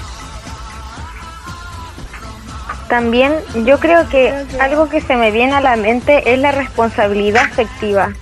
También 2.87 3.33
yo 3.65 3.77
creo 3.79 4.07
que 4.07 4.33
algo 4.61 4.87
que 4.87 5.01
se 5.01 5.17
me 5.17 5.31
viene 5.31 5.53
a 5.53 5.59
la 5.59 5.75
mente 5.75 6.33
es 6.33 6.39
la 6.39 6.53
responsabilidad 6.53 7.43
afectiva. 7.43 8.13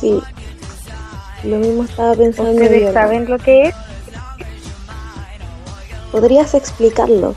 Sí. 0.00 0.22
Lo 1.42 1.56
mismo 1.56 1.82
estaba 1.82 2.14
pensando 2.14 2.52
¿Ustedes 2.52 2.82
yo. 2.82 2.92
saben 2.92 3.28
lo 3.28 3.38
que 3.38 3.64
es? 3.64 3.74
¿Podrías 6.12 6.54
explicarlo? 6.54 7.34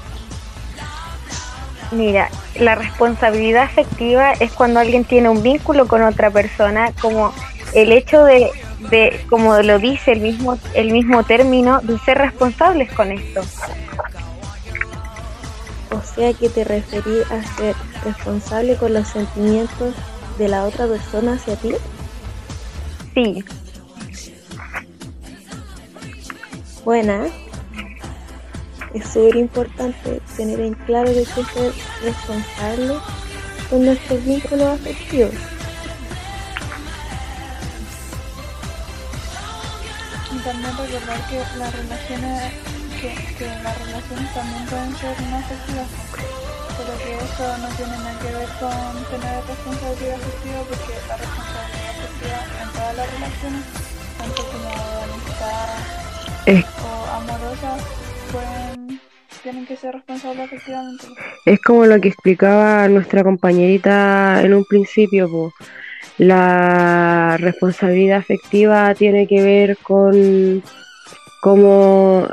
Mira, 1.92 2.30
la 2.60 2.76
responsabilidad 2.76 3.64
afectiva 3.64 4.34
es 4.34 4.52
cuando 4.52 4.80
alguien 4.80 5.06
tiene 5.06 5.30
un 5.30 5.42
vínculo 5.42 5.88
con 5.88 6.04
otra 6.04 6.30
persona, 6.32 6.92
como 7.00 7.34
el 7.74 7.92
hecho 7.92 8.24
de 8.24 8.52
de, 8.80 9.26
como 9.30 9.58
lo 9.62 9.80
dice 9.80 10.12
el 10.12 10.22
mismo, 10.22 10.58
el 10.74 10.92
mismo 10.92 11.24
término, 11.24 11.82
de 11.82 11.98
ser 12.00 12.18
responsables 12.18 12.92
con 12.94 13.12
esto. 13.12 13.42
O 15.92 16.02
sea 16.16 16.34
que 16.34 16.50
te 16.50 16.64
referí 16.64 17.22
a 17.32 17.44
ser 17.56 17.76
responsable 18.04 18.76
con 18.76 18.94
los 18.94 19.08
sentimientos 19.08 19.96
de 20.38 20.48
la 20.48 20.66
otra 20.66 20.88
persona 20.88 21.34
hacia 21.34 21.56
ti. 21.56 21.74
Sí, 23.14 23.44
Buena. 26.84 27.26
Es 28.94 29.08
súper 29.10 29.36
importante 29.36 30.22
tener 30.36 30.60
en 30.60 30.74
claro 30.74 31.10
de 31.10 31.24
que 31.24 31.44
ser 31.44 31.74
responsable 32.04 32.96
con 33.70 33.86
nuestros 33.86 34.24
vínculos 34.24 34.80
afectivos. 34.80 35.34
Y 40.32 40.38
también 40.40 40.78
recordar 40.78 41.30
que 41.30 41.38
las 41.58 41.76
relaciones, 41.76 42.54
que, 43.02 43.10
que 43.38 43.48
las 43.64 43.78
relaciones 43.78 44.34
también 44.34 44.66
pueden 44.66 44.96
ser 44.98 45.22
no 45.22 45.38
afectivas, 45.38 45.88
pero 46.78 46.98
que 47.00 47.12
eso 47.18 47.58
no 47.58 47.68
tiene 47.76 47.98
nada 47.98 48.20
que 48.20 48.32
ver 48.32 48.50
con 48.60 48.94
tener 49.12 49.44
responsabilidad 49.48 50.16
afectiva, 50.16 50.60
porque 50.70 50.94
la 51.08 51.18
responsabilidad 51.18 51.90
afectiva 51.98 52.40
en 52.62 52.70
todas 52.72 52.96
las 52.96 53.08
relaciones, 53.14 53.64
tanto 54.18 54.42
como 54.48 54.70
de 54.70 55.04
amistad 55.04 55.68
Es, 56.46 56.66
o 56.84 56.90
amorosas, 57.18 57.82
pueden, 58.32 58.77
tienen 59.48 59.66
que 59.66 59.78
ser 59.78 59.94
responsables 59.94 60.50
es 61.46 61.62
como 61.62 61.86
lo 61.86 62.02
que 62.02 62.10
explicaba 62.10 62.86
nuestra 62.90 63.24
compañerita 63.24 64.42
en 64.44 64.54
un 64.54 64.66
principio, 64.66 65.30
po. 65.30 65.54
La 66.18 67.38
responsabilidad 67.40 68.18
afectiva 68.18 68.94
tiene 68.94 69.26
que 69.26 69.42
ver 69.42 69.78
con 69.78 70.62
cómo 71.40 72.28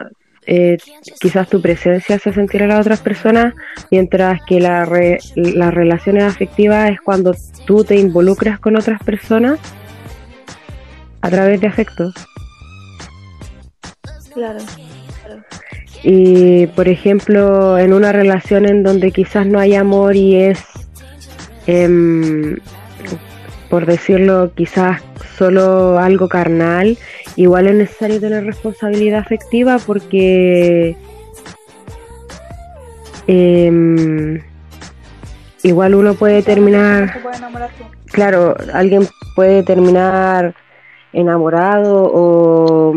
eh, 0.45 0.77
quizás 1.21 1.49
tu 1.49 1.63
presencia 1.63 2.17
hace 2.17 2.33
sentir 2.33 2.65
a 2.65 2.67
las 2.67 2.81
otras 2.81 3.01
personas, 3.01 3.55
mientras 3.93 4.41
que 4.45 4.59
la 4.59 4.85
re- 4.85 5.21
las 5.37 5.73
relaciones 5.73 6.25
afectivas 6.25 6.91
es 6.91 7.01
cuando 7.01 7.33
tú 7.65 7.85
te 7.85 7.95
involucras 7.95 8.59
con 8.59 8.75
otras 8.75 9.01
personas 9.05 9.61
a 11.21 11.31
través 11.31 11.61
de 11.61 11.69
afecto. 11.69 12.13
Claro. 14.33 14.59
Y 16.05 16.67
por 16.69 16.87
ejemplo, 16.89 17.79
en 17.79 17.95
una 17.95 18.13
relación 18.13 18.67
en 18.67 18.83
donde 18.83 19.11
quizás 19.11 19.47
no 19.47 19.59
hay 19.59 19.75
amor 19.75 20.17
y 20.17 20.37
es, 20.37 20.63
em, 21.67 22.59
por 23.71 23.87
decirlo, 23.87 24.53
quizás 24.55 25.03
solo 25.39 25.99
algo 25.99 26.29
carnal, 26.29 26.99
igual 27.37 27.67
es 27.69 27.75
necesario 27.75 28.21
tener 28.21 28.45
responsabilidad 28.45 29.21
afectiva 29.21 29.79
porque 29.79 30.95
em, 33.27 34.43
igual 35.63 35.95
uno 35.95 36.13
puede 36.13 36.43
terminar 36.43 37.15
claro, 38.15 38.55
alguien 38.73 39.09
puede 39.35 39.63
terminar 39.63 40.55
enamorado 41.13 42.11
o 42.13 42.95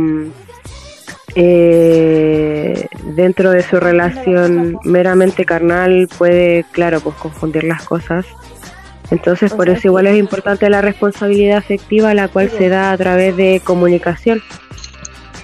eh, 1.36 2.88
dentro 3.16 3.52
de 3.52 3.62
su 3.64 3.80
relación 3.80 4.80
meramente 4.84 5.46
carnal 5.46 6.08
puede, 6.18 6.66
claro, 6.72 7.00
pues 7.02 7.16
confundir 7.16 7.64
las 7.64 7.84
cosas. 7.84 8.26
Entonces, 9.10 9.54
por 9.54 9.70
eso 9.70 9.88
igual 9.88 10.08
es 10.08 10.18
importante 10.18 10.70
la 10.70 10.82
responsabilidad 10.82 11.58
afectiva, 11.58 12.14
la 12.14 12.28
cual 12.28 12.50
se 12.50 12.70
da 12.70 12.92
a 12.92 12.98
través 12.98 13.38
de 13.38 13.62
comunicación. 13.64 14.42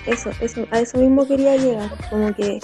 Eso, 0.06 0.32
eso, 0.42 0.68
a 0.72 0.80
eso 0.80 0.98
mismo 0.98 1.26
quería 1.26 1.56
llegar, 1.56 1.90
como 2.10 2.34
que 2.36 2.60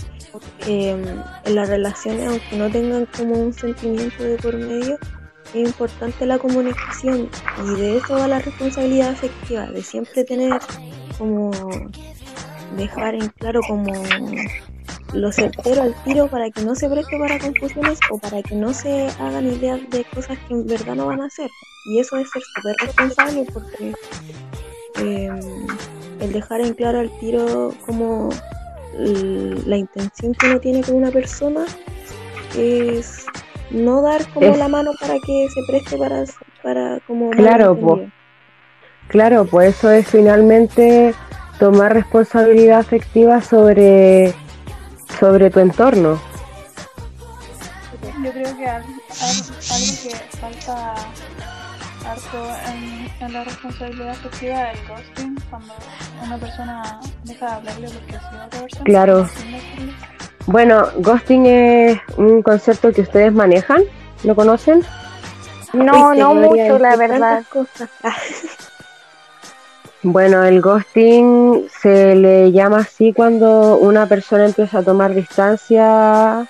eh, 0.67 0.97
en 1.45 1.55
las 1.55 1.69
relaciones, 1.69 2.27
aunque 2.27 2.57
no 2.57 2.69
tengan 2.69 3.05
como 3.05 3.35
un 3.35 3.53
sentimiento 3.53 4.23
de 4.23 4.35
por 4.37 4.57
medio, 4.57 4.97
es 5.53 5.67
importante 5.67 6.25
la 6.25 6.37
comunicación 6.37 7.29
y 7.65 7.79
de 7.79 7.97
eso 7.97 8.15
va 8.15 8.27
la 8.27 8.39
responsabilidad 8.39 9.11
afectiva, 9.11 9.67
de 9.67 9.81
siempre 9.81 10.23
tener 10.25 10.59
como 11.17 11.51
dejar 12.77 13.15
en 13.15 13.27
claro 13.29 13.61
como 13.67 13.93
lo 15.13 15.31
certero 15.31 15.81
al 15.81 15.95
tiro 16.03 16.27
para 16.27 16.49
que 16.51 16.61
no 16.61 16.75
se 16.75 16.87
preste 16.89 17.17
para 17.17 17.39
confusiones 17.39 17.99
o 18.11 18.17
para 18.19 18.41
que 18.43 18.55
no 18.55 18.73
se 18.73 19.07
hagan 19.19 19.47
ideas 19.47 19.79
de 19.89 20.03
cosas 20.13 20.37
que 20.47 20.53
en 20.53 20.67
verdad 20.67 20.95
no 20.95 21.07
van 21.07 21.21
a 21.21 21.25
hacer. 21.25 21.49
Y 21.87 21.99
eso 21.99 22.17
es 22.17 22.29
ser 22.29 22.41
súper 22.55 22.75
responsable 22.79 23.45
porque 23.53 23.93
eh, 25.01 25.29
el 26.21 26.31
dejar 26.31 26.61
en 26.61 26.73
claro 26.73 26.99
al 26.99 27.09
tiro 27.19 27.73
como 27.85 28.29
la 28.97 29.77
intención 29.77 30.33
que 30.33 30.47
uno 30.47 30.59
tiene 30.59 30.81
con 30.83 30.95
una 30.95 31.09
persona 31.11 31.65
es 32.57 33.25
no 33.71 34.01
dar 34.01 34.27
como 34.33 34.47
Es- 34.47 34.57
la 34.57 34.67
mano 34.67 34.91
para 34.99 35.15
que 35.25 35.47
se 35.53 35.61
preste 35.67 35.97
para, 35.97 36.23
para 36.63 36.99
como 37.07 37.29
Claro, 37.31 37.75
malentendido. 37.75 38.11
Claro, 39.07 39.45
pues 39.45 39.75
eso 39.77 39.89
es 39.91 40.07
finalmente 40.07 41.15
tomar 41.59 41.93
responsabilidad 41.93 42.79
afectiva 42.79 43.41
sobre, 43.41 44.33
sobre 45.19 45.49
tu 45.49 45.59
entorno. 45.59 46.19
Yo 48.23 48.31
creo 48.31 48.57
que 48.57 48.67
al- 48.67 48.83
al- 48.83 49.45
algo 49.71 49.93
que 50.03 50.37
falta 50.39 50.93
harto 52.05 52.49
en, 52.73 53.09
en 53.25 53.33
la 53.33 53.43
responsabilidad 53.43 54.09
afectiva 54.09 54.71
es 54.71 54.79
el 54.79 54.87
ghosting, 54.87 55.35
cuando 55.49 55.73
una 56.23 56.37
persona 56.37 56.99
deja 57.23 57.45
de 57.45 57.51
hablarle 57.53 57.89
porque 57.89 58.15
ha 58.15 58.29
sido 58.29 58.45
otra 58.45 58.59
persona. 58.61 58.83
Claro. 58.85 59.29
Bueno, 60.47 60.87
ghosting 60.97 61.45
es 61.45 61.99
un 62.17 62.41
concepto 62.41 62.91
que 62.91 63.01
ustedes 63.01 63.31
manejan, 63.33 63.83
¿lo 64.23 64.35
conocen? 64.35 64.83
no, 65.73 66.13
no 66.15 66.33
mucho, 66.33 66.79
la 66.79 66.95
verdad. 66.95 67.43
cosas. 67.49 67.89
Bueno, 70.01 70.45
el 70.45 70.61
ghosting 70.61 71.67
se 71.81 72.15
le 72.15 72.53
llama 72.53 72.79
así 72.79 73.11
cuando 73.11 73.75
una 73.75 74.05
persona 74.05 74.45
empieza 74.45 74.79
a 74.79 74.83
tomar 74.83 75.13
distancia 75.13 76.47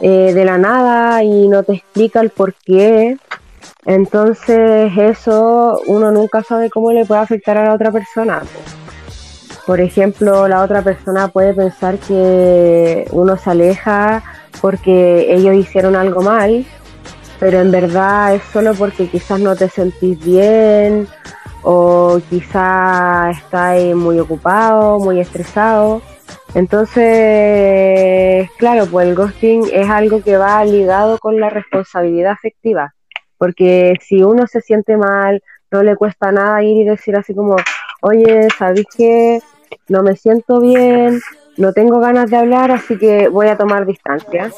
eh, 0.00 0.32
de 0.34 0.44
la 0.44 0.58
nada 0.58 1.22
y 1.24 1.48
no 1.48 1.62
te 1.62 1.76
explica 1.76 2.20
el 2.20 2.28
por 2.28 2.52
qué. 2.52 3.16
Entonces 3.86 4.92
eso 4.94 5.80
uno 5.86 6.12
nunca 6.12 6.42
sabe 6.42 6.68
cómo 6.68 6.92
le 6.92 7.06
puede 7.06 7.22
afectar 7.22 7.56
a 7.56 7.64
la 7.64 7.72
otra 7.72 7.90
persona. 7.90 8.42
Por 9.66 9.80
ejemplo, 9.80 10.46
la 10.46 10.62
otra 10.62 10.82
persona 10.82 11.28
puede 11.28 11.54
pensar 11.54 11.96
que 11.96 13.08
uno 13.12 13.38
se 13.38 13.50
aleja 13.50 14.22
porque 14.60 15.34
ellos 15.34 15.54
hicieron 15.54 15.96
algo 15.96 16.20
mal, 16.20 16.66
pero 17.40 17.60
en 17.60 17.70
verdad 17.70 18.34
es 18.34 18.42
solo 18.52 18.74
porque 18.74 19.08
quizás 19.08 19.40
no 19.40 19.56
te 19.56 19.70
sentís 19.70 20.22
bien 20.22 21.08
o 21.64 22.20
quizá 22.28 23.30
estás 23.30 23.82
muy 23.94 24.20
ocupado, 24.20 24.98
muy 24.98 25.18
estresado. 25.18 26.02
Entonces, 26.54 28.48
claro, 28.58 28.86
pues 28.86 29.08
el 29.08 29.14
ghosting 29.14 29.64
es 29.72 29.88
algo 29.88 30.22
que 30.22 30.36
va 30.36 30.64
ligado 30.64 31.18
con 31.18 31.40
la 31.40 31.50
responsabilidad 31.50 32.32
afectiva, 32.32 32.94
porque 33.38 33.94
si 34.00 34.22
uno 34.22 34.46
se 34.46 34.60
siente 34.60 34.96
mal, 34.96 35.42
no 35.72 35.82
le 35.82 35.96
cuesta 35.96 36.30
nada 36.30 36.62
ir 36.62 36.82
y 36.82 36.84
decir 36.84 37.16
así 37.16 37.34
como, 37.34 37.56
oye, 38.02 38.46
¿sabéis 38.56 38.86
que 38.96 39.40
no 39.88 40.02
me 40.02 40.14
siento 40.14 40.60
bien, 40.60 41.20
no 41.56 41.72
tengo 41.72 41.98
ganas 41.98 42.30
de 42.30 42.36
hablar, 42.36 42.70
así 42.70 42.96
que 42.98 43.28
voy 43.28 43.48
a 43.48 43.56
tomar 43.56 43.86
distancia? 43.86 44.52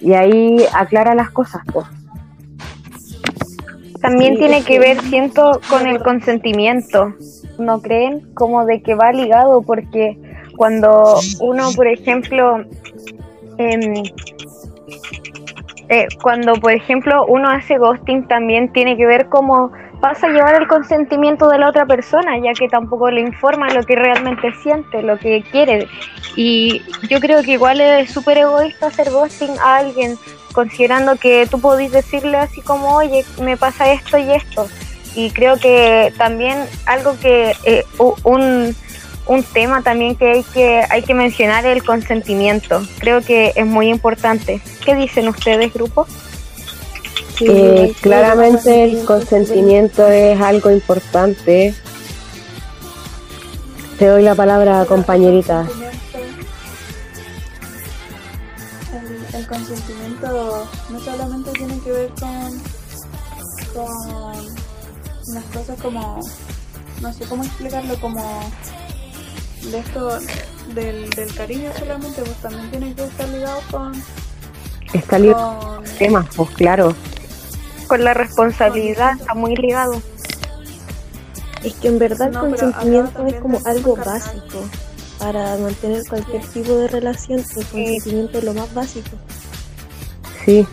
Y 0.00 0.14
ahí 0.14 0.64
aclara 0.72 1.14
las 1.14 1.30
cosas, 1.30 1.62
pues. 1.72 1.86
También 4.04 4.36
tiene 4.36 4.62
que- 4.62 4.78
ver, 4.78 5.00
siento, 5.00 5.60
con 5.70 5.86
el 5.86 6.02
consentimiento. 6.02 7.14
¿No 7.58 7.80
creen? 7.80 8.34
Como 8.34 8.66
de 8.66 8.82
que 8.82 8.94
va 8.94 9.12
ligado, 9.12 9.62
porque 9.62 10.18
cuando 10.56 11.18
uno, 11.40 11.70
por 11.74 11.86
ejemplo, 11.86 12.64
em, 13.56 14.02
eh, 15.88 16.06
cuando, 16.22 16.54
por 16.54 16.72
ejemplo, 16.72 17.24
uno 17.26 17.48
hace 17.48 17.78
ghosting, 17.78 18.26
también 18.28 18.72
tiene 18.72 18.96
que 18.96 19.06
ver 19.06 19.26
cómo 19.30 19.72
pasa 20.00 20.26
a 20.26 20.30
llevar 20.30 20.60
el 20.60 20.68
consentimiento 20.68 21.48
de 21.48 21.58
la 21.58 21.70
otra 21.70 21.86
persona, 21.86 22.36
ya 22.38 22.52
que 22.52 22.68
tampoco 22.68 23.10
le 23.10 23.22
informa 23.22 23.70
lo 23.70 23.82
que 23.84 23.96
realmente 23.96 24.52
siente, 24.62 25.02
lo 25.02 25.18
que 25.18 25.42
quiere. 25.50 25.86
Y 26.36 26.82
yo 27.08 27.20
creo 27.20 27.42
que 27.42 27.52
igual 27.52 27.80
es 27.80 28.10
súper 28.10 28.36
egoísta 28.36 28.88
hacer 28.88 29.10
ghosting 29.10 29.56
a 29.64 29.76
alguien, 29.76 30.16
considerando 30.54 31.16
que 31.16 31.46
tú 31.50 31.60
podés 31.60 31.92
decirle 31.92 32.38
así 32.38 32.62
como, 32.62 32.96
oye, 32.96 33.26
me 33.42 33.58
pasa 33.58 33.92
esto 33.92 34.16
y 34.16 34.32
esto. 34.32 34.68
Y 35.14 35.30
creo 35.32 35.58
que 35.58 36.14
también 36.18 36.58
algo 36.86 37.18
que, 37.18 37.54
eh, 37.64 37.84
un, 38.24 38.74
un 39.26 39.42
tema 39.44 39.82
también 39.82 40.16
que 40.16 40.30
hay, 40.30 40.44
que 40.44 40.84
hay 40.88 41.02
que 41.02 41.14
mencionar 41.14 41.66
es 41.66 41.76
el 41.76 41.84
consentimiento. 41.84 42.82
Creo 42.98 43.20
que 43.22 43.52
es 43.56 43.66
muy 43.66 43.88
importante. 43.88 44.62
¿Qué 44.84 44.94
dicen 44.94 45.28
ustedes, 45.28 45.72
grupo? 45.74 46.06
sí, 47.38 47.46
Eh, 47.48 47.94
sí, 48.02 48.02
claramente 48.02 48.84
el 48.84 49.04
consentimiento 49.04 50.08
es 50.08 50.40
algo 50.40 50.70
importante 50.70 51.74
Te 53.98 54.06
doy 54.06 54.22
la 54.22 54.34
palabra, 54.34 54.84
compañerita. 54.86 55.66
El, 58.92 59.26
el 59.34 59.46
no 60.90 61.00
solamente 61.00 61.50
tiene 61.52 61.78
que 61.80 61.92
ver 61.92 62.10
con, 62.20 62.62
con 63.74 64.46
unas 65.28 65.44
cosas 65.52 65.80
como, 65.80 66.20
no 67.00 67.12
sé 67.12 67.24
cómo 67.26 67.44
explicarlo, 67.44 67.98
como 68.00 68.50
de 69.62 69.78
esto 69.78 70.18
del, 70.74 71.10
del 71.10 71.34
cariño 71.34 71.70
solamente, 71.78 72.22
pues 72.22 72.36
también 72.36 72.70
tiene 72.70 72.94
que 72.94 73.04
estar 73.04 73.28
ligado 73.28 73.60
con, 73.70 73.92
Está 74.92 75.18
ligado 75.18 75.58
con 75.58 75.84
temas, 75.98 76.26
pues 76.36 76.50
claro. 76.50 76.94
Con 77.88 78.04
la 78.04 78.14
responsabilidad 78.14 79.12
está 79.18 79.34
muy 79.34 79.56
ligado. 79.56 80.00
Es 81.62 81.74
que 81.74 81.88
en 81.88 81.98
verdad 81.98 82.30
No, 82.30 82.44
el 82.44 82.50
consentimiento 82.50 83.26
es 83.26 83.34
como 83.40 83.60
algo 83.64 83.94
carnal. 83.96 84.20
básico. 84.20 84.58
Para 85.18 85.56
mantener 85.56 86.02
cualquier 86.08 86.46
tipo 86.46 86.76
de 86.76 86.88
relación, 86.88 87.40
el 87.40 87.44
consentimiento 87.46 88.38
es 88.38 88.44
lo 88.44 88.54
más 88.54 88.72
básico. 88.72 89.16
Sí. 90.44 90.66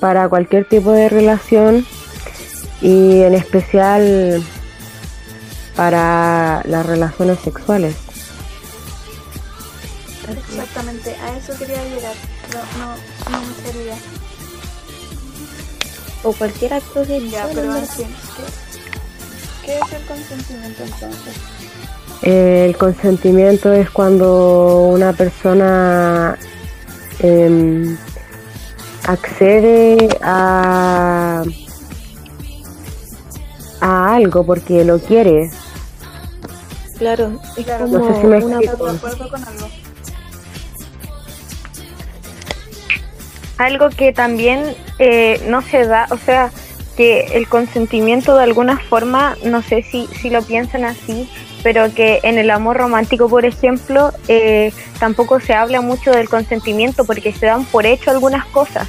Para 0.00 0.28
cualquier 0.28 0.68
tipo 0.68 0.92
de 0.92 1.08
relación 1.08 1.86
y 2.80 3.22
en 3.22 3.34
especial 3.34 4.42
para 5.74 6.62
las 6.64 6.86
relaciones 6.86 7.38
sexuales. 7.40 7.96
exactamente, 10.48 11.14
a 11.14 11.36
eso 11.36 11.56
quería 11.58 11.82
llegar, 11.84 12.14
no, 12.52 12.84
no, 12.84 12.94
no 13.30 13.46
me 13.46 13.54
salía. 13.54 13.96
O 16.22 16.32
cualquier 16.32 16.74
acto 16.74 17.04
sexual. 17.04 17.30
Ya, 17.30 17.48
pero 17.54 17.74
¿qué, 17.96 18.06
qué 19.64 19.78
es 19.78 19.92
el 19.92 20.06
consentimiento 20.06 20.82
entonces? 20.82 21.34
El 22.22 22.76
consentimiento 22.76 23.72
es 23.72 23.90
cuando 23.90 24.88
una 24.88 25.12
persona 25.12 26.36
em, 27.18 27.96
accede 29.06 30.08
a, 30.22 31.42
a 33.80 34.14
algo 34.14 34.44
porque 34.44 34.84
lo 34.84 34.98
quiere. 34.98 35.50
Claro, 36.98 37.38
es 37.56 37.64
Claro, 37.64 37.86
como 37.86 37.98
No 37.98 38.14
sé 38.14 38.20
si 38.20 38.26
me 38.26 38.44
una 38.44 38.56
explico. 38.56 38.88
¿Estás 38.88 38.92
de 38.92 39.08
acuerdo 39.08 39.30
con 39.30 39.44
algo? 39.44 39.68
Algo 43.58 43.90
que 43.90 44.12
también 44.12 44.76
eh, 44.98 45.42
no 45.48 45.62
se 45.62 45.86
da, 45.86 46.06
o 46.10 46.18
sea, 46.18 46.50
que 46.96 47.26
el 47.34 47.48
consentimiento 47.48 48.36
de 48.36 48.44
alguna 48.44 48.78
forma, 48.78 49.36
no 49.44 49.62
sé 49.62 49.82
si, 49.82 50.08
si 50.20 50.30
lo 50.30 50.42
piensan 50.42 50.84
así, 50.84 51.28
pero 51.62 51.92
que 51.92 52.20
en 52.22 52.38
el 52.38 52.50
amor 52.50 52.76
romántico, 52.76 53.28
por 53.28 53.44
ejemplo, 53.44 54.12
eh, 54.28 54.72
tampoco 54.98 55.40
se 55.40 55.52
habla 55.52 55.80
mucho 55.80 56.10
del 56.10 56.28
consentimiento 56.28 57.04
porque 57.04 57.32
se 57.32 57.46
dan 57.46 57.64
por 57.64 57.86
hecho 57.86 58.10
algunas 58.10 58.46
cosas. 58.46 58.88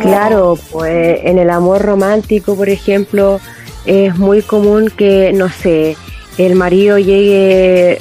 Claro, 0.00 0.58
pues 0.72 1.20
en 1.24 1.38
el 1.38 1.50
amor 1.50 1.82
romántico, 1.82 2.56
por 2.56 2.68
ejemplo, 2.68 3.38
es 3.84 4.16
muy 4.16 4.40
común 4.40 4.90
que, 4.96 5.32
no 5.34 5.50
sé, 5.50 5.96
el 6.38 6.54
marido 6.54 6.98
llegue 6.98 7.98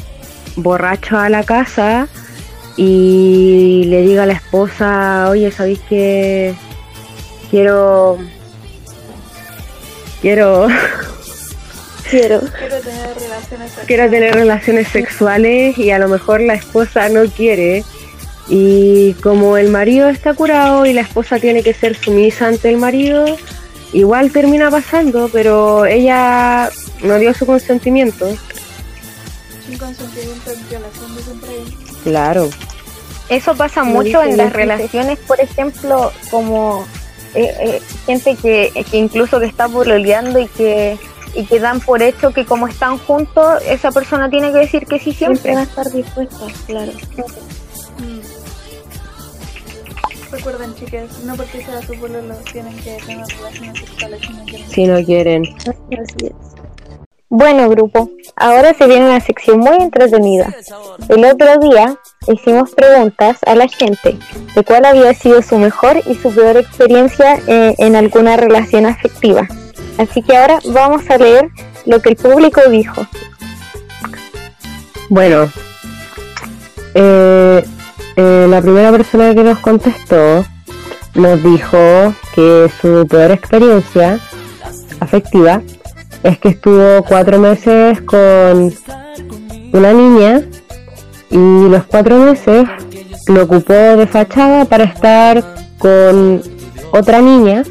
borracho 0.55 1.17
a 1.17 1.29
la 1.29 1.43
casa 1.43 2.07
y 2.77 3.83
le 3.87 4.01
diga 4.01 4.23
a 4.23 4.25
la 4.25 4.33
esposa, 4.33 5.27
oye, 5.29 5.51
¿sabéis 5.51 5.79
que 5.89 6.55
quiero... 7.49 8.17
Quiero, 10.23 10.69
quiero. 12.09 12.39
Quiero 12.39 12.79
tener 12.79 13.13
relaciones 13.13 13.71
sexuales. 13.71 13.88
quiero 13.88 14.09
tener 14.09 14.33
relaciones 14.33 14.88
sexuales 14.88 15.77
y 15.77 15.91
a 15.91 15.99
lo 15.99 16.07
mejor 16.07 16.39
la 16.39 16.53
esposa 16.53 17.09
no 17.09 17.25
quiere 17.25 17.83
y 18.47 19.15
como 19.15 19.57
el 19.57 19.67
marido 19.67 20.07
está 20.07 20.33
curado 20.33 20.86
y 20.86 20.93
la 20.93 21.01
esposa 21.01 21.39
tiene 21.39 21.62
que 21.62 21.73
ser 21.73 21.97
sumisa 21.97 22.47
ante 22.47 22.69
el 22.69 22.77
marido, 22.77 23.25
igual 23.91 24.31
termina 24.31 24.71
pasando, 24.71 25.29
pero 25.31 25.86
ella 25.86 26.69
no 27.01 27.19
dio 27.19 27.33
su 27.33 27.45
consentimiento. 27.45 28.25
Sin 29.67 29.77
consentimiento 29.77 30.51
es 30.51 30.69
violación 30.69 31.15
de 31.17 31.21
siempre 31.21 31.49
ahí. 31.49 31.77
Claro, 32.05 32.49
Eso 33.27 33.55
pasa 33.55 33.83
mucho 33.83 34.23
en 34.23 34.38
la 34.38 34.45
las 34.45 34.53
relaciones, 34.53 35.19
por 35.19 35.41
ejemplo, 35.41 36.13
como 36.31 36.88
eh, 37.36 37.56
eh, 37.60 37.82
gente 38.06 38.36
que, 38.36 38.72
que 38.89 38.98
incluso 38.98 39.39
que 39.39 39.46
está 39.46 39.67
pololeando 39.67 40.39
y 40.39 40.48
que 40.48 40.98
y 41.36 41.46
que 41.46 41.60
dan 41.60 41.80
por 41.80 42.02
hecho 42.02 42.32
que 42.32 42.46
como 42.46 42.67
están 42.67 42.98
juntos, 43.00 43.62
esa 43.67 43.91
persona 43.91 44.30
tiene 44.30 44.52
que 44.52 44.60
decir 44.60 44.86
que 44.86 45.00
sí 45.00 45.13
Siempre 45.13 45.41
siempre. 45.41 45.56
va 45.56 45.60
a 45.62 45.63
estar 45.63 45.91
dispuesta, 45.91 46.46
claro. 46.67 46.91
Mm. 48.00 48.19
Recuerden, 50.32 50.76
chicas, 50.76 51.19
no 51.24 51.36
porque 51.36 51.63
sea 51.63 51.82
su 51.82 51.93
pololo 52.00 52.36
tienen 52.52 52.76
que 52.78 52.98
tener 53.06 53.26
relaciones 53.28 53.80
sexuales 53.80 54.22
si 54.22 54.34
no 54.34 54.46
quieren. 54.46 54.69
si 54.69 54.88
no 54.88 55.04
quieren. 55.04 55.56
Así 55.63 56.26
es. 56.28 56.62
Bueno, 57.36 57.67
grupo, 57.67 58.12
ahora 58.36 58.76
se 58.76 58.86
viene 58.86 59.08
una 59.08 59.19
sección 59.19 59.58
muy 59.58 59.78
entretenida. 59.78 60.54
El 61.10 61.26
otro 61.26 61.58
día 61.58 61.98
hicimos 62.28 62.69
preguntas 62.76 63.39
a 63.48 63.56
la 63.56 63.67
gente 63.67 64.19
de 64.54 64.63
cuál 64.63 64.86
había 64.86 65.15
sido 65.15 65.41
su 65.41 65.58
mejor 65.58 66.00
y 66.06 66.13
su 66.13 66.32
peor 66.32 66.58
experiencia 66.58 67.39
eh, 67.48 67.74
en 67.80 67.96
alguna 67.96 68.38
relación 68.38 68.86
afectiva. 68.86 69.48
Así 69.98 70.22
que 70.22 70.38
ahora 70.38 70.60
vamos 70.76 71.10
a 71.10 71.17
leer 71.17 71.50
lo 71.88 72.00
que 72.04 72.10
el 72.10 72.17
público 72.17 72.62
dijo. 72.69 73.04
Bueno, 75.10 75.52
eh, 76.93 77.65
eh, 78.15 78.48
la 78.48 78.62
primera 78.62 78.91
persona 78.91 79.34
que 79.34 79.43
nos 79.43 79.58
contestó 79.58 80.46
nos 81.15 81.41
dijo 81.41 82.13
que 82.36 82.69
su 82.80 83.08
peor 83.08 83.32
experiencia 83.32 84.19
afectiva 85.00 85.63
es 86.23 86.39
que 86.39 86.49
estuvo 86.49 87.03
cuatro 87.03 87.38
meses 87.39 88.01
con 88.01 88.73
una 89.73 89.93
niña 89.93 90.41
y 91.29 91.67
los 91.69 91.83
cuatro 91.86 92.17
meses 92.17 92.65
lo 93.27 93.43
ocupó 93.43 93.73
de 93.73 94.07
fachada 94.07 94.65
para 94.65 94.86
estar 94.86 95.43
con 95.77 96.41
otra 96.91 97.21
niña 97.21 97.63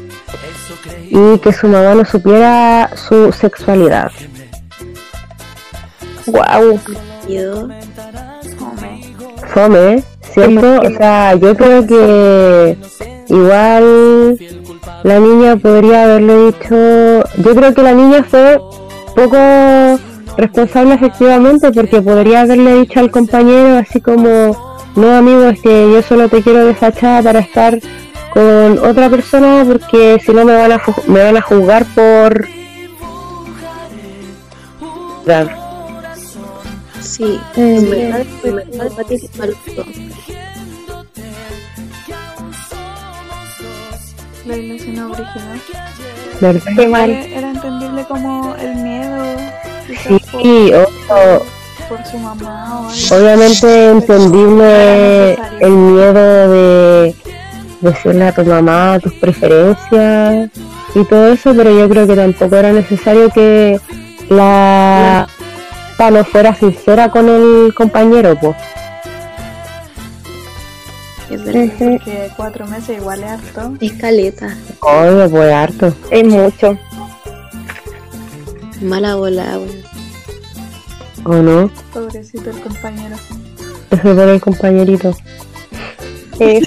y 1.09 1.37
que 1.39 1.53
su 1.53 1.67
mamá 1.67 1.95
no 1.95 2.05
supiera 2.05 2.89
su 2.95 3.31
sexualidad. 3.31 4.11
Wow. 6.27 6.79
Fome, 9.53 10.03
¿cierto? 10.21 10.81
O 10.81 10.89
sea, 10.97 11.35
yo 11.35 11.55
creo 11.55 11.85
que 11.85 12.77
igual 13.27 14.37
la 15.03 15.19
niña 15.19 15.57
podría 15.57 16.03
haberle 16.03 16.45
dicho, 16.47 17.23
yo 17.37 17.55
creo 17.55 17.73
que 17.73 17.83
la 17.83 17.93
niña 17.93 18.23
fue 18.23 18.59
poco 19.15 19.37
responsable 20.37 20.95
efectivamente 20.95 21.71
porque 21.71 22.01
podría 22.01 22.41
haberle 22.41 22.79
dicho 22.81 22.99
al 22.99 23.11
compañero 23.11 23.77
así 23.77 24.01
como, 24.01 24.77
no 24.95 25.15
amigo, 25.15 25.43
es 25.43 25.61
que 25.61 25.91
yo 25.91 26.01
solo 26.01 26.29
te 26.29 26.41
quiero 26.41 26.65
de 26.65 26.73
fachada 26.73 27.21
para 27.21 27.39
estar 27.39 27.79
con 28.33 28.79
otra 28.79 29.09
persona 29.09 29.63
porque 29.65 30.19
si 30.25 30.31
no 30.33 30.43
me 30.43 30.55
van 30.55 30.71
a 30.71 30.81
me 31.07 31.23
van 31.23 31.37
a 31.37 31.41
juzgar 31.41 31.85
por 31.93 32.47
sí, 36.99 37.39
verdad, 37.55 38.25
en 38.43 38.55
verdad, 38.55 39.05
La 44.45 44.57
ilusión 44.57 44.99
original. 45.11 45.61
¿verdad? 46.41 46.87
Mal. 46.89 47.09
Era 47.11 47.49
entendible 47.51 48.03
como 48.05 48.55
el 48.59 48.75
miedo, 48.75 49.23
Sí, 50.07 50.17
por, 50.31 51.17
o- 51.17 51.41
por 51.89 52.05
su 52.05 52.17
mamá 52.17 52.81
o 52.81 52.89
algo. 52.89 53.15
Obviamente 53.15 53.89
entendible 53.89 55.33
el 55.59 55.71
miedo 55.71 56.49
de 56.49 57.15
decirle 57.81 58.27
a 58.27 58.31
tu 58.33 58.43
mamá 58.45 58.99
tus 59.01 59.13
preferencias 59.13 60.49
y 60.95 61.03
todo 61.05 61.27
eso, 61.33 61.53
pero 61.55 61.77
yo 61.77 61.87
creo 61.89 62.07
que 62.07 62.15
tampoco 62.15 62.55
era 62.55 62.71
necesario 62.71 63.29
que 63.29 63.79
la 64.29 65.27
no 66.11 66.23
fuera 66.25 66.53
sincera 66.53 67.09
con 67.09 67.29
el 67.29 67.73
compañero, 67.73 68.37
pues. 68.37 68.55
Es 71.29 71.43
verdad. 71.43 71.73
Porque 71.79 72.29
cuatro 72.35 72.67
meses 72.67 72.97
igual 72.97 73.23
es 73.23 73.29
harto. 73.31 73.73
Escaleta, 73.79 74.57
Oye, 74.81 75.29
pues 75.29 75.53
harto. 75.53 75.93
Es 76.11 76.23
mucho. 76.25 76.77
mala 78.81 79.15
bola, 79.15 79.57
weón. 79.59 79.83
¿O 81.25 81.33
no? 81.41 81.71
Pobrecito 81.93 82.49
el 82.49 82.59
compañero. 82.59 83.15
Eso 83.91 84.01
por 84.15 84.27
el 84.29 84.41
compañerito. 84.41 85.15
Sí, 86.35 86.59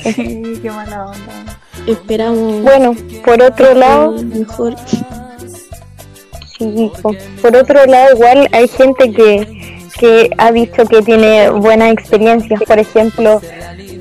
qué 0.62 0.71
mala 0.71 1.07
onda. 1.07 1.59
Esperamos 1.88 2.62
Bueno, 2.62 2.95
por 3.25 3.42
otro 3.42 3.75
lado, 3.75 4.12
lo 4.12 4.23
mejor. 4.23 4.77
Sí, 6.57 6.90
po. 7.03 7.12
por 7.42 7.57
otro 7.57 7.85
lado, 7.85 8.14
igual 8.14 8.49
hay 8.53 8.69
gente 8.69 9.11
que, 9.12 9.88
que 9.99 10.31
ha 10.38 10.53
dicho 10.53 10.85
que 10.87 11.03
tiene 11.03 11.51
buenas 11.51 11.92
experiencias. 11.92 12.62
Por 12.62 12.79
ejemplo, 12.79 13.40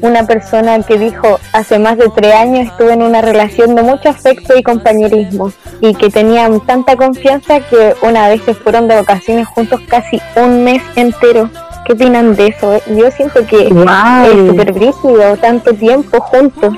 una 0.05 0.25
persona 0.25 0.81
que 0.83 0.97
dijo 0.97 1.39
hace 1.53 1.79
más 1.79 1.97
de 1.97 2.09
tres 2.15 2.33
años 2.33 2.67
estuve 2.67 2.93
en 2.93 3.01
una 3.03 3.21
relación 3.21 3.75
de 3.75 3.83
mucho 3.83 4.09
afecto 4.09 4.55
y 4.57 4.63
compañerismo 4.63 5.51
y 5.81 5.93
que 5.95 6.09
tenían 6.09 6.59
tanta 6.65 6.95
confianza 6.95 7.59
que 7.61 7.95
una 8.01 8.29
vez 8.29 8.41
se 8.43 8.53
fueron 8.53 8.87
de 8.87 8.95
vacaciones 8.95 9.47
juntos 9.47 9.81
casi 9.87 10.21
un 10.35 10.63
mes 10.63 10.81
entero. 10.95 11.49
¿Qué 11.85 11.93
opinan 11.93 12.35
de 12.35 12.47
eso? 12.47 12.79
Yo 12.87 13.11
siento 13.11 13.45
que 13.45 13.69
Guau. 13.69 14.25
es 14.25 14.49
súper 14.49 14.71
brígido, 14.73 15.37
tanto 15.37 15.73
tiempo 15.73 16.19
juntos. 16.21 16.73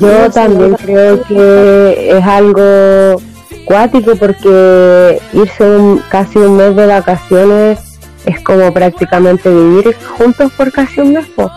Yo 0.00 0.30
también 0.32 0.74
creo 0.74 1.22
que 1.22 2.10
es 2.18 2.24
algo 2.24 3.22
cuático 3.66 4.16
porque 4.16 5.20
irse 5.32 5.62
un- 5.64 6.02
casi 6.08 6.38
un 6.38 6.56
mes 6.56 6.74
de 6.74 6.86
vacaciones 6.86 7.78
es 8.26 8.40
como 8.40 8.72
prácticamente 8.72 9.48
vivir 9.48 9.94
juntos 10.18 10.50
por 10.56 10.72
casi 10.72 11.00
un 11.00 11.12
mes. 11.12 11.26
po. 11.36 11.48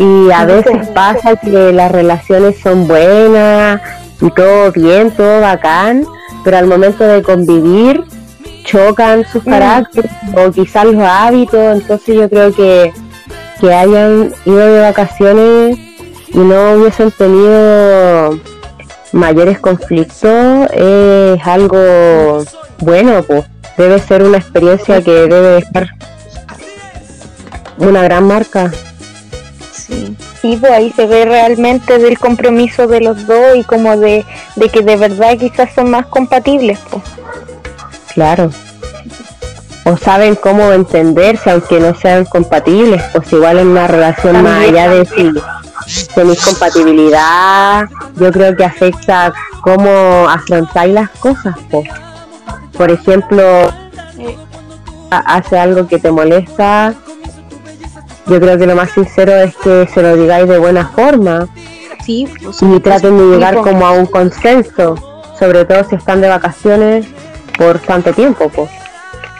Y 0.00 0.32
a 0.32 0.44
veces 0.46 0.88
pasa 0.88 1.36
que 1.36 1.72
las 1.72 1.92
relaciones 1.92 2.58
son 2.58 2.88
buenas 2.88 3.80
y 4.20 4.30
todo 4.32 4.72
bien, 4.72 5.12
todo 5.12 5.40
bacán, 5.40 6.04
pero 6.42 6.56
al 6.56 6.66
momento 6.66 7.04
de 7.04 7.22
convivir 7.22 8.02
chocan 8.64 9.24
sus 9.24 9.44
caracteres 9.44 10.10
o 10.34 10.50
quizás 10.50 10.84
los 10.86 11.02
hábitos, 11.02 11.76
entonces 11.76 12.16
yo 12.16 12.28
creo 12.28 12.52
que 12.52 12.92
que 13.60 13.74
hayan 13.74 14.32
ido 14.46 14.58
de 14.58 14.80
vacaciones 14.80 15.78
y 16.28 16.38
no 16.38 16.72
hubiesen 16.72 17.10
tenido 17.10 18.40
mayores 19.12 19.58
conflictos 19.58 20.70
es 20.72 21.46
algo 21.46 22.42
bueno, 22.78 23.22
pues. 23.22 23.44
Debe 23.76 23.98
ser 23.98 24.22
una 24.22 24.38
experiencia 24.38 25.02
que 25.02 25.10
debe 25.10 25.60
dejar 25.60 25.88
una 27.78 28.02
gran 28.02 28.24
marca. 28.24 28.70
Sí. 30.40 30.56
Pues 30.60 30.72
ahí 30.72 30.92
se 30.94 31.06
ve 31.06 31.24
realmente 31.26 31.98
del 31.98 32.18
compromiso 32.18 32.86
de 32.86 33.00
los 33.00 33.26
dos 33.26 33.56
y 33.56 33.64
como 33.64 33.96
de, 33.96 34.24
de 34.56 34.68
que 34.68 34.80
de 34.82 34.96
verdad 34.96 35.36
quizás 35.38 35.70
son 35.74 35.90
más 35.90 36.06
compatibles. 36.06 36.78
Pues. 36.90 37.02
Claro. 38.14 38.50
O 39.84 39.96
saben 39.96 40.34
cómo 40.36 40.72
entenderse, 40.72 41.50
aunque 41.50 41.80
no 41.80 41.94
sean 41.94 42.24
compatibles, 42.26 43.02
pues 43.12 43.32
igual 43.32 43.58
en 43.58 43.68
una 43.68 43.86
relación 43.86 44.42
más 44.42 44.62
allá 44.68 44.88
de 44.88 45.04
si 45.86 46.06
tenéis 46.14 46.44
compatibilidad, 46.44 47.86
yo 48.16 48.30
creo 48.30 48.54
que 48.56 48.64
afecta 48.64 49.32
cómo 49.62 50.28
afrontáis 50.28 50.94
las 50.94 51.10
cosas. 51.10 51.54
pues. 51.70 51.88
Por 52.76 52.90
ejemplo, 52.90 53.42
ha- 55.10 55.34
hace 55.36 55.58
algo 55.58 55.86
que 55.88 55.98
te 55.98 56.10
molesta, 56.10 56.94
yo 58.26 58.40
creo 58.40 58.58
que 58.58 58.66
lo 58.66 58.76
más 58.76 58.90
sincero 58.92 59.32
es 59.36 59.56
que 59.56 59.88
se 59.92 60.02
lo 60.02 60.16
digáis 60.16 60.48
de 60.48 60.58
buena 60.58 60.86
forma 60.88 61.48
Sí, 62.04 62.26
pues, 62.42 62.60
y 62.62 62.80
traten 62.80 63.16
de 63.18 63.24
llegar 63.36 63.56
como 63.56 63.86
a 63.86 63.92
un 63.92 64.06
consenso, 64.06 64.94
sobre 65.38 65.64
todo 65.64 65.84
si 65.84 65.96
están 65.96 66.20
de 66.20 66.28
vacaciones 66.28 67.06
por 67.58 67.78
tanto 67.78 68.12
tiempo, 68.12 68.48
pues. 68.48 68.70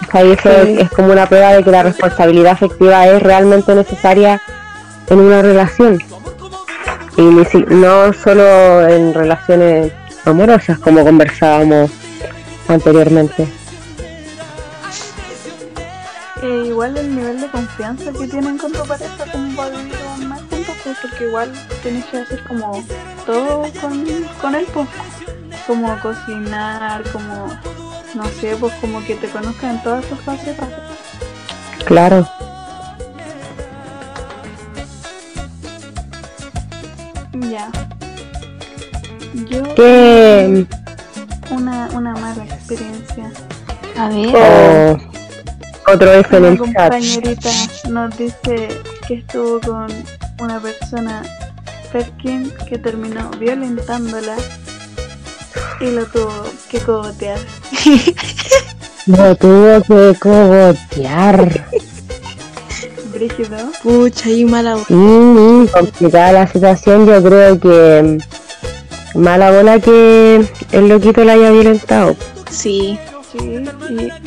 O 0.09 0.11
sea, 0.11 0.25
y 0.25 0.33
eso 0.33 0.51
es 0.51 0.91
como 0.91 1.13
una 1.13 1.27
prueba 1.27 1.53
de 1.55 1.63
que 1.65 1.71
la 1.71 1.83
responsabilidad 1.83 2.53
afectiva 2.53 3.07
es 3.07 3.23
realmente 3.23 3.75
necesaria 3.75 4.41
en 5.09 5.21
una 5.21 5.41
relación. 5.43 5.99
Y 7.17 7.23
ni 7.23 7.45
si- 7.45 7.65
no 7.69 8.13
solo 8.13 8.87
en 8.89 9.15
relaciones 9.15 9.93
amorosas, 10.25 10.79
como 10.79 11.03
conversábamos 11.05 11.91
anteriormente. 12.69 13.47
Eh, 16.43 16.65
igual 16.69 16.97
el 16.97 17.15
nivel 17.15 17.39
de 17.39 17.49
confianza 17.49 18.13
que 18.13 18.27
tienen 18.27 18.57
con 18.57 18.73
tu 18.73 18.83
pareja 18.87 19.31
como 19.31 19.55
para 19.55 19.77
vivir 19.77 19.95
más 20.27 20.41
juntos, 20.41 20.75
pues, 20.83 20.97
porque 21.03 21.25
igual 21.25 21.53
tienes 21.83 22.05
que 22.07 22.17
hacer 22.19 22.43
como 22.45 22.83
todo 23.27 23.67
con, 23.81 24.07
con 24.41 24.55
él, 24.55 24.67
pues, 24.73 24.89
como 25.67 25.99
cocinar, 26.01 27.03
como, 27.13 27.47
no 28.15 28.25
sé, 28.41 28.57
pues 28.59 28.73
como 28.81 29.05
que 29.05 29.17
te 29.17 29.29
conozcan 29.29 29.77
en 29.77 29.83
todas 29.83 30.05
sus 30.07 30.19
facetas. 30.21 30.69
Claro. 31.85 32.27
Ya. 37.51 37.71
Yo 39.47 39.75
Que 39.75 40.67
una, 41.51 41.89
una 41.93 42.13
mala 42.15 42.45
experiencia. 42.45 43.31
A 43.99 44.09
ver, 44.09 44.35
o 44.35 45.10
otro 45.91 46.13
F 46.13 46.37
en 46.37 46.45
el 46.45 46.59
chat. 46.59 46.67
compañerita 46.67 47.51
nos 47.89 48.17
dice 48.17 48.69
que 49.07 49.15
estuvo 49.15 49.61
con 49.61 49.89
una 50.41 50.61
persona 50.61 51.23
Perkin 51.93 52.53
que 52.69 52.79
terminó 52.79 53.31
violentándola 53.39 54.37
y 55.81 55.91
lo 55.91 56.05
tuvo 56.07 56.45
que 56.71 56.79
cogotear. 56.81 57.39
Lo 59.07 59.35
tuvo 59.35 59.83
que 59.83 60.19
cogotear. 60.21 61.67
Brígido. 63.13 63.57
pucha, 63.83 64.31
y 64.31 64.45
mala 64.45 64.77
voz. 64.77 64.85
Mm, 64.89 65.65
complicada 65.67 66.33
la 66.33 66.47
situación, 66.47 67.07
yo 67.07 67.21
creo 67.23 67.59
que 67.59 68.21
mm, 69.15 69.19
mala 69.19 69.51
bola 69.51 69.81
que 69.81 70.47
el 70.71 70.89
loquito 70.89 71.25
la 71.25 71.33
haya 71.33 71.51
violentado. 71.51 72.15
Sí, 72.51 72.99
Sí, 73.33 73.39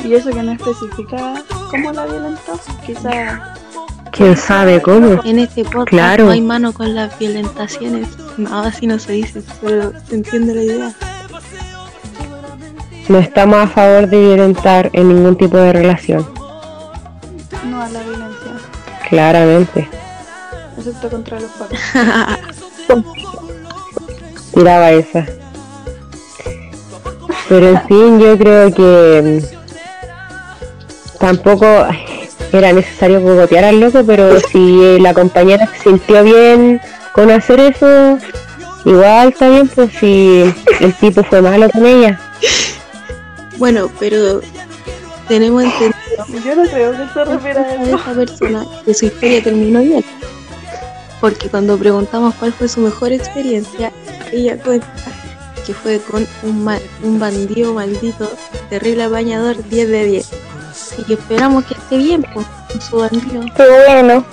y, 0.02 0.06
y 0.08 0.14
eso 0.14 0.30
que 0.30 0.42
no 0.42 0.52
especifica 0.52 1.42
cómo 1.70 1.92
la 1.92 2.06
violentó. 2.06 2.58
Quizá 2.86 3.54
¿Quién 4.12 4.36
sabe 4.36 4.80
cómo? 4.80 5.20
en 5.24 5.40
este 5.40 5.64
podcast 5.64 5.88
Claro. 5.88 6.24
no 6.26 6.30
hay 6.30 6.40
mano 6.40 6.72
con 6.72 6.94
las 6.94 7.18
violentaciones. 7.18 8.08
No, 8.38 8.60
así 8.62 8.86
no 8.86 8.98
se 8.98 9.12
dice, 9.12 9.42
pero 9.60 9.92
se 10.08 10.14
entiende 10.14 10.54
la 10.54 10.62
idea. 10.62 10.92
No 13.08 13.18
estamos 13.18 13.58
a 13.58 13.66
favor 13.66 14.08
de 14.08 14.18
violentar 14.20 14.88
en 14.94 15.08
ningún 15.08 15.36
tipo 15.36 15.58
de 15.58 15.72
relación, 15.74 16.26
no 17.66 17.82
a 17.82 17.88
la 17.90 18.00
violencia, 18.02 18.52
claramente. 19.10 19.88
excepto 20.78 21.10
contra 21.10 21.38
los 21.40 21.50
papás. 21.50 21.78
Tiraba 24.54 24.90
esa. 24.92 25.26
Pero 27.48 27.68
en 27.68 27.82
fin, 27.86 28.20
yo 28.20 28.38
creo 28.38 28.72
que 28.74 29.40
mm, 29.42 31.18
tampoco 31.18 31.66
era 32.52 32.72
necesario 32.72 33.22
cogotear 33.22 33.64
al 33.64 33.80
loco, 33.80 34.02
pero 34.06 34.38
si 34.40 34.98
la 35.00 35.12
compañera 35.12 35.66
se 35.66 35.90
sintió 35.90 36.22
bien 36.22 36.80
con 37.12 37.30
hacer 37.30 37.60
eso, 37.60 38.18
igual 38.84 39.28
está 39.28 39.48
bien, 39.48 39.68
pues 39.68 39.90
si 39.98 40.54
el 40.80 40.94
tipo 40.94 41.22
fue 41.24 41.42
malo 41.42 41.68
con 41.70 41.84
ella. 41.84 42.20
Bueno, 43.58 43.90
pero 44.00 44.40
tenemos 45.28 45.62
entendido 45.62 45.94
Yo 46.44 46.56
no 46.56 46.68
creo 46.68 46.92
que 46.92 47.12
se 47.12 47.24
refiera 47.24 47.60
a 47.62 47.74
eso. 47.74 47.96
esa 47.96 48.12
persona 48.14 48.66
que 48.84 48.94
su 48.94 49.06
historia 49.06 49.42
terminó 49.42 49.80
bien. 49.80 50.04
Porque 51.20 51.48
cuando 51.48 51.78
preguntamos 51.78 52.34
cuál 52.34 52.52
fue 52.52 52.68
su 52.68 52.80
mejor 52.80 53.12
experiencia, 53.12 53.92
ella 54.32 54.58
cuenta 54.58 54.86
que 55.66 55.74
fue 55.74 55.98
con 56.00 56.26
un, 56.42 56.64
ma- 56.64 56.78
un 57.02 57.18
bandido 57.18 57.74
maldito, 57.74 58.30
terrible 58.70 59.04
apañador 59.04 59.56
10 59.68 59.88
de 59.88 60.04
10. 60.04 60.30
Y 60.98 61.02
que 61.04 61.14
esperamos 61.14 61.64
que 61.64 61.74
esté 61.74 61.98
bien 61.98 62.24
pues, 62.34 62.46
con 62.70 62.80
su 62.80 62.96
bandido. 62.96 63.42
Qué 63.56 63.64
bueno. 63.88 64.24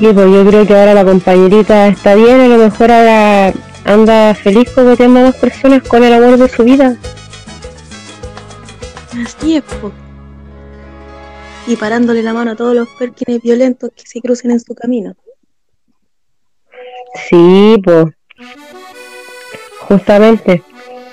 Y 0.00 0.12
pues 0.12 0.30
yo 0.32 0.46
creo 0.46 0.66
que 0.66 0.74
ahora 0.78 0.94
la 0.94 1.04
compañerita 1.04 1.88
está 1.88 2.14
bien, 2.14 2.40
a 2.40 2.48
lo 2.48 2.56
mejor 2.58 2.90
ahora 2.90 3.52
anda 3.84 4.34
feliz 4.34 4.70
cogoteando 4.74 5.20
a 5.20 5.22
dos 5.24 5.36
personas 5.36 5.82
con 5.82 6.02
el 6.04 6.12
amor 6.12 6.38
de 6.38 6.48
su 6.48 6.64
vida. 6.64 6.96
Así 9.24 9.56
es, 9.56 9.62
po. 9.62 9.92
Y 11.66 11.76
parándole 11.76 12.22
la 12.22 12.32
mano 12.32 12.52
a 12.52 12.56
todos 12.56 12.74
los 12.74 12.88
perkines 12.98 13.42
violentos 13.42 13.90
que 13.94 14.06
se 14.06 14.20
crucen 14.22 14.52
en 14.52 14.60
su 14.60 14.74
camino. 14.74 15.14
Sí, 17.28 17.76
pues. 17.84 18.06
Justamente. 19.88 20.62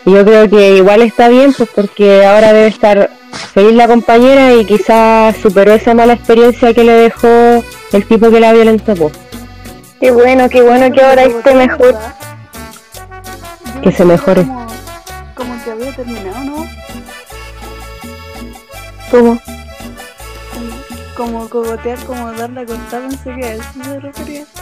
Y 0.06 0.12
Yo 0.12 0.24
creo 0.24 0.50
que 0.50 0.78
igual 0.78 1.02
está 1.02 1.30
bien, 1.30 1.54
pues 1.54 1.70
porque 1.74 2.26
ahora 2.26 2.54
debe 2.54 2.68
estar 2.68 3.10
feliz 3.54 3.74
la 3.74 3.88
compañera 3.88 4.54
y 4.54 4.66
quizás 4.66 5.36
superó 5.38 5.74
esa 5.74 5.94
mala 5.94 6.14
experiencia 6.14 6.74
que 6.74 6.84
le 6.84 6.94
dejó 6.94 7.64
el 7.92 8.06
tipo 8.06 8.30
que 8.30 8.40
la 8.40 8.54
violentó, 8.54 8.94
pues. 8.96 9.14
Qué 10.00 10.12
bueno, 10.12 10.48
qué 10.50 10.62
bueno 10.62 10.92
que 10.92 11.02
ahora 11.02 11.24
esté 11.24 11.56
mejor. 11.56 11.98
Que 13.82 13.92
se 13.92 14.06
mejore. 14.06 14.44
Como, 14.44 14.68
como 15.34 15.64
que 15.64 15.72
había 15.72 15.96
terminado, 15.96 16.44
¿no? 16.44 16.66
¿Cómo? 19.10 19.40
Como, 21.16 21.48
cogotear, 21.50 21.98
como 22.06 22.32
darle 22.34 22.62
a 22.62 22.66
cortar, 22.66 23.02
pensé 23.08 23.36
que 23.36 23.46
a 23.46 23.54
eso 23.54 23.64
se 23.84 24.00
refería. 24.00 24.46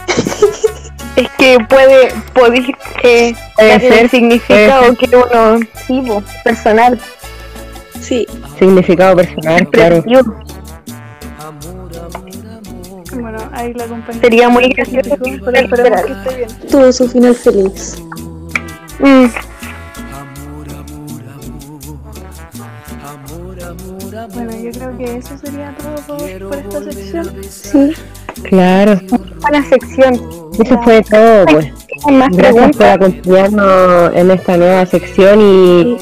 Es 1.16 1.28
que 1.38 1.58
puede, 1.68 2.12
puede 2.34 2.74
eh, 3.04 3.34
Puede 3.54 3.80
ser, 3.80 4.10
significado 4.10 4.96
que 4.96 5.16
uno, 5.16 5.60
sí, 5.86 6.00
po, 6.00 6.22
personal. 6.42 7.00
Sí, 8.00 8.26
Significado 8.58 9.16
personal, 9.16 9.68
claro. 9.68 10.02
Bueno, 13.12 13.38
ahí 13.52 13.72
la 13.74 13.86
compañera. 13.86 14.20
Sería 14.20 14.48
muy 14.48 14.68
gracioso. 14.70 15.14
Esperemos 15.14 16.02
que 16.02 16.12
esté 16.12 16.36
bien. 16.36 16.48
tuvo 16.68 16.92
su 16.92 17.08
final 17.08 17.34
feliz. 17.34 17.96
Mm, 18.98 19.26
yo 24.64 24.70
creo 24.70 24.96
que 24.96 25.16
eso 25.18 25.38
sería 25.38 25.74
todo 25.76 26.16
por, 26.16 26.48
por 26.48 26.56
esta 26.58 26.92
sección. 26.92 27.36
Sí, 27.48 27.92
Claro. 28.48 29.00
buena 29.40 29.68
sección. 29.68 30.14
Eso 30.58 30.82
fue 30.82 31.02
todo, 31.02 31.46
pues. 31.46 31.72
Más 32.10 32.28
Gracias 32.36 32.76
por 32.76 32.86
acompañarnos 32.86 34.12
en 34.14 34.30
esta 34.30 34.56
nueva 34.56 34.86
sección 34.86 35.40
y 35.40 35.96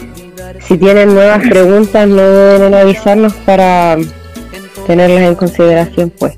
si 0.60 0.78
tienen 0.78 1.14
nuevas 1.14 1.46
preguntas 1.48 2.08
no 2.08 2.22
deben 2.22 2.62
en 2.68 2.74
avisarnos 2.74 3.32
para 3.46 3.96
tenerlas 4.86 5.22
en 5.22 5.34
consideración, 5.34 6.12
pues. 6.18 6.34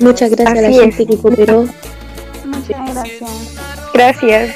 muchas 0.00 0.30
gracias 0.30 0.58
a 0.58 0.62
la 0.62 0.70
gente 0.70 1.06
que 1.06 1.16
cooperó. 1.16 1.66
Muchas 2.44 2.94
gracias. 2.94 3.30
Gracias. 3.94 4.54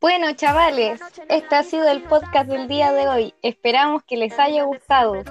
Bueno, 0.00 0.32
chavales, 0.32 0.98
este 1.28 1.54
ha 1.54 1.62
sido 1.62 1.86
el 1.88 2.02
podcast 2.04 2.48
del 2.48 2.68
día 2.68 2.90
de 2.92 3.06
hoy. 3.06 3.34
Esperamos 3.42 4.02
que 4.04 4.16
les 4.16 4.38
haya 4.38 4.62
gustado. 4.62 5.22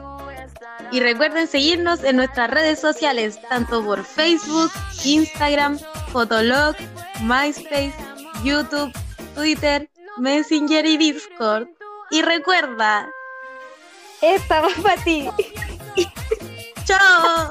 Y 0.92 1.00
recuerden 1.00 1.48
seguirnos 1.48 2.04
en 2.04 2.18
nuestras 2.18 2.52
redes 2.52 2.80
sociales, 2.80 3.40
tanto 3.50 3.84
por 3.84 4.04
Facebook, 4.04 4.72
Instagram, 5.06 5.80
Fotolog, 6.12 6.76
MySpace, 7.22 7.96
YouTube, 8.44 8.92
Twitter, 9.34 9.90
Messenger 10.18 10.86
y 10.86 10.98
Discord. 10.98 11.68
Y 12.12 12.22
recuerda, 12.22 13.10
Esta 14.22 14.62
va 14.62 14.70
para 14.84 15.04
ti. 15.04 15.30
¡chao! 16.86 17.48